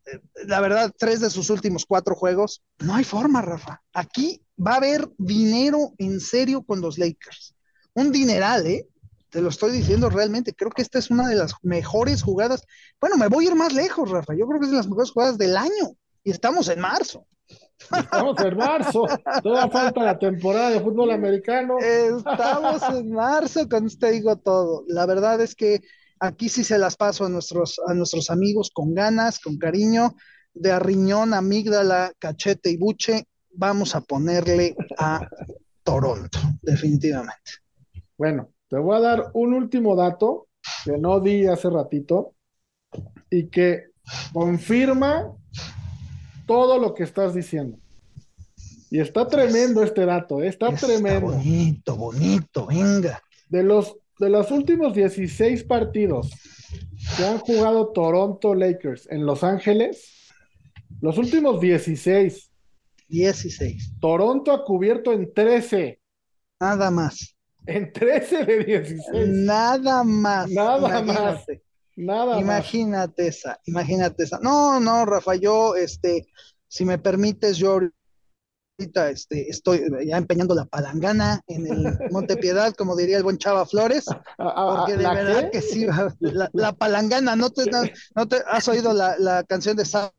la 0.46 0.60
verdad, 0.60 0.92
tres 0.98 1.20
de 1.20 1.30
sus 1.30 1.48
últimos 1.50 1.86
cuatro 1.86 2.14
juegos, 2.14 2.62
no 2.78 2.94
hay 2.94 3.04
forma, 3.04 3.40
Rafa. 3.42 3.82
Aquí 3.94 4.42
va 4.58 4.74
a 4.74 4.76
haber 4.76 5.08
dinero 5.18 5.94
en 5.98 6.20
serio 6.20 6.62
con 6.62 6.80
los 6.80 6.98
Lakers. 6.98 7.54
Un 7.94 8.12
dineral, 8.12 8.66
¿eh? 8.66 8.86
Te 9.36 9.42
lo 9.42 9.50
estoy 9.50 9.70
diciendo 9.70 10.08
realmente, 10.08 10.54
creo 10.54 10.70
que 10.70 10.80
esta 10.80 10.98
es 10.98 11.10
una 11.10 11.28
de 11.28 11.34
las 11.34 11.56
mejores 11.60 12.22
jugadas. 12.22 12.62
Bueno, 12.98 13.18
me 13.18 13.28
voy 13.28 13.44
a 13.44 13.48
ir 13.50 13.54
más 13.54 13.74
lejos, 13.74 14.08
Rafa. 14.08 14.32
Yo 14.34 14.46
creo 14.46 14.58
que 14.58 14.64
es 14.64 14.70
de 14.70 14.78
las 14.78 14.88
mejores 14.88 15.10
jugadas 15.10 15.36
del 15.36 15.58
año 15.58 15.94
y 16.24 16.30
estamos 16.30 16.70
en 16.70 16.80
marzo. 16.80 17.26
Estamos 17.90 18.40
en 18.40 18.56
marzo, 18.56 19.04
toda 19.42 19.68
falta 19.68 20.02
la 20.02 20.18
temporada 20.18 20.70
de 20.70 20.80
fútbol 20.80 21.10
americano. 21.10 21.76
Estamos 21.78 22.82
en 22.84 23.12
marzo, 23.12 23.68
con 23.68 23.84
usted 23.84 24.12
digo 24.12 24.36
todo. 24.38 24.84
La 24.88 25.04
verdad 25.04 25.38
es 25.42 25.54
que 25.54 25.82
aquí 26.18 26.48
sí 26.48 26.64
se 26.64 26.78
las 26.78 26.96
paso 26.96 27.26
a 27.26 27.28
nuestros, 27.28 27.78
a 27.86 27.92
nuestros 27.92 28.30
amigos 28.30 28.70
con 28.72 28.94
ganas, 28.94 29.38
con 29.38 29.58
cariño, 29.58 30.16
de 30.54 30.72
arriñón, 30.72 31.34
amígdala, 31.34 32.10
cachete 32.18 32.70
y 32.70 32.78
buche. 32.78 33.28
Vamos 33.50 33.94
a 33.96 34.00
ponerle 34.00 34.74
a 34.96 35.28
Toronto, 35.82 36.38
definitivamente. 36.62 37.52
Bueno, 38.16 38.55
te 38.68 38.76
voy 38.76 38.96
a 38.96 39.00
dar 39.00 39.30
un 39.34 39.54
último 39.54 39.94
dato 39.94 40.48
que 40.84 40.98
no 40.98 41.20
di 41.20 41.46
hace 41.46 41.70
ratito 41.70 42.34
y 43.30 43.48
que 43.48 43.86
confirma 44.32 45.32
todo 46.46 46.78
lo 46.78 46.94
que 46.94 47.04
estás 47.04 47.34
diciendo. 47.34 47.78
Y 48.90 49.00
está 49.00 49.26
tremendo 49.26 49.82
este 49.82 50.06
dato, 50.06 50.42
¿eh? 50.42 50.48
está, 50.48 50.72
tremendo. 50.74 51.32
Bonito, 51.32 51.96
bonito, 51.96 52.66
venga. 52.66 53.20
De 53.48 53.62
los, 53.62 53.96
de 54.18 54.30
los 54.30 54.50
últimos 54.50 54.94
16 54.94 55.64
partidos 55.64 56.30
que 57.16 57.24
han 57.24 57.38
jugado 57.38 57.92
Toronto 57.92 58.54
Lakers 58.54 59.08
en 59.10 59.26
Los 59.26 59.42
Ángeles, 59.44 60.32
los 61.00 61.18
últimos 61.18 61.60
16. 61.60 62.50
16. 63.08 63.92
Toronto 64.00 64.52
ha 64.52 64.64
cubierto 64.64 65.12
en 65.12 65.32
13. 65.32 66.00
Nada 66.60 66.90
más. 66.90 67.35
En 67.66 67.92
13 67.92 68.44
de 68.44 68.64
16. 68.64 69.28
Nada 69.28 70.04
más. 70.04 70.50
Nada 70.50 71.02
más. 71.02 71.46
Nada 71.96 72.38
imagínate 72.38 73.28
esa, 73.28 73.58
imagínate 73.64 74.24
esa. 74.24 74.38
No, 74.40 74.78
no, 74.80 75.06
Rafa, 75.06 75.34
yo, 75.34 75.76
este, 75.76 76.26
si 76.68 76.84
me 76.84 76.98
permites, 76.98 77.56
yo 77.56 77.72
ahorita 77.72 79.10
este, 79.10 79.48
estoy 79.48 79.80
ya 80.04 80.18
empeñando 80.18 80.54
la 80.54 80.66
palangana 80.66 81.40
en 81.46 81.66
el 81.66 81.98
Monte 82.12 82.36
Piedad, 82.36 82.74
como 82.74 82.96
diría 82.96 83.16
el 83.16 83.22
buen 83.22 83.38
Chava 83.38 83.64
Flores, 83.64 84.04
porque 84.36 84.98
de 84.98 85.08
verdad 85.08 85.50
que 85.50 85.62
sí, 85.62 85.86
la, 86.52 86.72
palangana, 86.74 87.34
¿no 87.34 87.48
te, 87.48 87.64
no, 88.14 88.28
te 88.28 88.36
has 88.46 88.68
oído 88.68 88.92
la, 88.92 89.16
la 89.18 89.44
canción 89.44 89.74
de 89.74 89.86
Sábado 89.86 90.12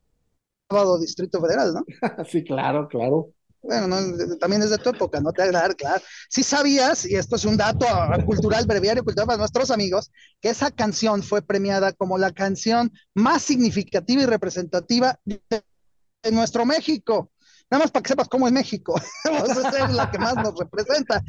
Distrito 1.00 1.40
Federal, 1.40 1.74
no? 1.74 1.84
sí, 2.24 2.42
claro, 2.42 2.88
claro. 2.88 3.32
Bueno, 3.62 3.96
también 4.38 4.62
es 4.62 4.70
de 4.70 4.78
tu 4.78 4.90
época, 4.90 5.20
no 5.20 5.32
te 5.32 5.42
agradar, 5.42 5.74
claro. 5.74 6.02
Si 6.28 6.42
sabías, 6.42 7.04
y 7.04 7.16
esto 7.16 7.36
es 7.36 7.44
un 7.44 7.56
dato 7.56 7.86
cultural, 8.24 8.66
breviario 8.66 9.02
cultural 9.02 9.26
para 9.26 9.38
nuestros 9.38 9.70
amigos, 9.70 10.10
que 10.40 10.50
esa 10.50 10.70
canción 10.70 11.22
fue 11.22 11.42
premiada 11.42 11.92
como 11.92 12.18
la 12.18 12.32
canción 12.32 12.92
más 13.14 13.42
significativa 13.42 14.22
y 14.22 14.26
representativa 14.26 15.18
de, 15.24 15.40
nuestro 16.30 16.64
México. 16.64 17.30
Nada 17.70 17.84
más 17.84 17.90
para 17.90 18.02
que 18.02 18.08
sepas 18.08 18.28
cómo 18.28 18.46
es 18.46 18.52
México. 18.52 18.94
Es 19.24 19.94
la 19.94 20.10
que 20.10 20.18
más 20.18 20.36
nos 20.36 20.58
representa. 20.58 21.22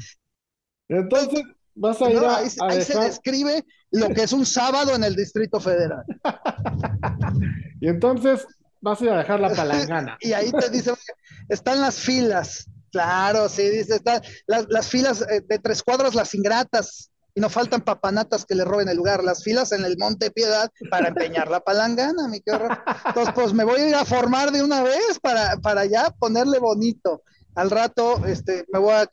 Entonces, 0.88 1.44
vas 1.76 2.02
a 2.02 2.10
ir 2.10 2.18
a, 2.18 2.38
ahí, 2.38 2.48
ahí 2.62 2.82
se 2.82 3.00
describe 3.00 3.66
lo 3.92 4.10
que 4.10 4.24
es 4.24 4.34
un 4.34 4.46
sábado 4.46 4.96
en 4.96 5.04
el 5.04 5.16
Distrito 5.16 5.60
Federal. 5.60 6.04
y 7.82 7.88
entonces, 7.88 8.46
vas 8.82 9.02
a 9.02 9.06
ir 9.06 9.12
a 9.12 9.18
dejar 9.18 9.40
la 9.40 9.50
palangana. 9.50 10.18
y 10.22 10.34
ahí 10.34 10.52
te 10.52 10.70
dice, 10.70 10.94
están 11.50 11.82
las 11.82 11.96
filas. 11.96 12.68
Claro, 12.92 13.50
sí, 13.50 13.70
dice, 13.70 13.96
están 13.96 14.22
las, 14.48 14.88
filas 14.88 15.22
eh, 15.22 15.42
de 15.48 15.60
tres 15.60 15.84
cuadros, 15.84 16.16
las 16.16 16.34
ingratas, 16.34 17.12
y 17.36 17.42
no 17.42 17.50
faltan 17.50 17.82
papanatas 17.82 18.46
que 18.46 18.56
le 18.56 18.66
roben 18.66 18.90
el 18.90 18.98
lugar, 18.98 19.24
las 19.24 19.44
filas 19.44 19.72
en 19.72 19.86
el 19.86 19.98
Monte 19.98 20.32
Piedad 20.32 20.72
para 20.90 21.10
empeñar 21.10 21.52
la 21.52 21.60
palangana, 21.60 22.28
mi 22.28 22.42
querido. 22.42 22.70
Entonces, 23.06 23.34
pues 23.36 23.54
me 23.54 23.64
voy 23.64 23.82
a 23.82 23.90
ir 23.90 23.96
a 23.96 24.06
formar 24.06 24.52
de 24.52 24.64
una 24.64 24.82
vez 24.82 25.20
para, 25.22 25.58
para 25.58 25.86
ya 25.86 26.10
ponerle 26.18 26.58
bonito. 26.58 27.22
Al 27.56 27.70
rato, 27.70 28.26
este, 28.26 28.66
me 28.72 28.80
voy 28.80 28.94
a 28.94 29.12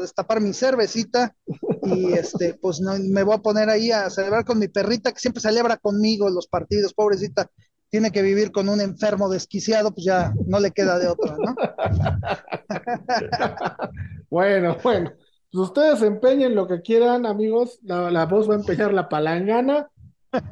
destapar 0.00 0.40
mi 0.40 0.52
cervecita 0.52 1.34
y 1.82 2.12
este, 2.12 2.54
pues 2.54 2.80
no, 2.80 2.96
me 2.98 3.22
voy 3.22 3.34
a 3.34 3.42
poner 3.42 3.70
ahí 3.70 3.90
a 3.90 4.10
celebrar 4.10 4.44
con 4.44 4.58
mi 4.58 4.68
perrita 4.68 5.12
que 5.12 5.20
siempre 5.20 5.40
celebra 5.40 5.76
conmigo 5.76 6.28
los 6.28 6.48
partidos, 6.48 6.92
pobrecita 6.92 7.50
tiene 7.90 8.10
que 8.10 8.22
vivir 8.22 8.52
con 8.52 8.68
un 8.68 8.80
enfermo 8.80 9.28
desquiciado, 9.28 9.92
pues 9.92 10.04
ya 10.04 10.32
no 10.46 10.60
le 10.60 10.72
queda 10.72 10.98
de 10.98 11.08
otra, 11.08 11.36
¿no? 11.38 11.56
bueno, 14.30 14.76
bueno. 14.82 15.12
Pues 15.50 15.68
ustedes 15.68 16.02
empeñen 16.02 16.54
lo 16.54 16.68
que 16.68 16.82
quieran, 16.82 17.24
amigos. 17.24 17.78
La, 17.82 18.26
voz 18.26 18.48
va 18.48 18.54
a 18.54 18.58
empeñar 18.58 18.92
la 18.92 19.08
palangana 19.08 19.88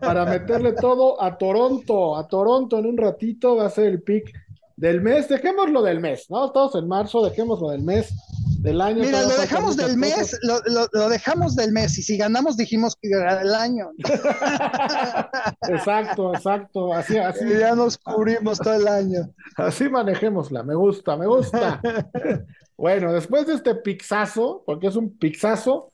para 0.00 0.24
meterle 0.24 0.72
todo 0.72 1.22
a 1.22 1.36
Toronto. 1.36 2.16
A 2.16 2.26
Toronto 2.26 2.78
en 2.78 2.86
un 2.86 2.96
ratito 2.96 3.56
va 3.56 3.66
a 3.66 3.70
ser 3.70 3.88
el 3.88 4.02
pick 4.02 4.32
del 4.74 5.02
mes. 5.02 5.28
Dejémoslo 5.28 5.82
del 5.82 6.00
mes, 6.00 6.30
¿no? 6.30 6.46
Estamos 6.46 6.74
en 6.76 6.88
marzo, 6.88 7.22
dejémoslo 7.22 7.68
del 7.68 7.82
mes 7.82 8.10
del 8.62 8.80
año. 8.80 9.02
Mira, 9.02 9.22
lo 9.22 9.36
dejamos 9.36 9.76
del 9.76 9.96
mes, 9.96 10.38
lo, 10.42 11.08
dejamos 11.08 11.56
del 11.56 11.72
mes, 11.72 11.98
y 11.98 12.02
si 12.02 12.16
ganamos 12.16 12.56
dijimos 12.56 12.96
que 13.00 13.10
era 13.10 13.38
del 13.38 13.54
año. 13.54 13.90
exacto, 15.68 16.34
exacto, 16.34 16.92
así, 16.94 17.18
así. 17.18 17.44
ya 17.58 17.74
nos 17.74 17.98
cubrimos 17.98 18.58
todo 18.58 18.74
el 18.74 18.88
año. 18.88 19.30
Así 19.56 19.88
manejémosla, 19.88 20.62
me 20.62 20.74
gusta, 20.74 21.16
me 21.16 21.26
gusta. 21.26 21.80
bueno, 22.76 23.12
después 23.12 23.46
de 23.46 23.54
este 23.54 23.74
pixazo, 23.74 24.62
porque 24.66 24.88
es 24.88 24.96
un 24.96 25.16
pixazo, 25.16 25.90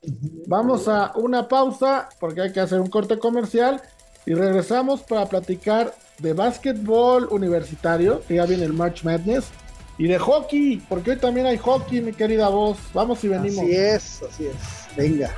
vamos 0.47 0.87
a 0.87 1.13
una 1.15 1.47
pausa, 1.47 2.09
porque 2.19 2.41
hay 2.41 2.51
que 2.51 2.59
hacer 2.59 2.79
un 2.79 2.89
corte 2.89 3.19
comercial, 3.19 3.81
y 4.25 4.33
regresamos 4.33 5.01
para 5.01 5.25
platicar 5.25 5.93
de 6.19 6.33
básquetbol 6.33 7.27
universitario, 7.31 8.21
que 8.27 8.35
ya 8.35 8.45
viene 8.45 8.63
el 8.63 8.73
March 8.73 9.03
Madness 9.03 9.51
y 9.97 10.07
de 10.07 10.17
hockey, 10.17 10.81
porque 10.89 11.11
hoy 11.11 11.17
también 11.17 11.45
hay 11.45 11.57
hockey, 11.57 12.01
mi 12.01 12.13
querida 12.13 12.49
voz. 12.49 12.77
Vamos 12.93 13.23
y 13.23 13.27
venimos. 13.27 13.59
Así 13.59 13.75
es, 13.75 14.23
así 14.29 14.45
es. 14.47 14.95
Venga. 14.97 15.33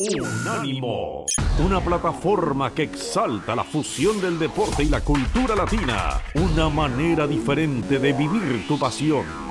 Unánimo, 0.00 1.26
una 1.58 1.80
plataforma 1.80 2.72
que 2.72 2.84
exalta 2.84 3.56
la 3.56 3.64
fusión 3.64 4.20
del 4.20 4.38
deporte 4.38 4.84
y 4.84 4.88
la 4.88 5.00
cultura 5.00 5.56
latina, 5.56 6.20
una 6.34 6.68
manera 6.68 7.26
diferente 7.26 7.98
de 7.98 8.12
vivir 8.12 8.64
tu 8.68 8.78
pasión. 8.78 9.47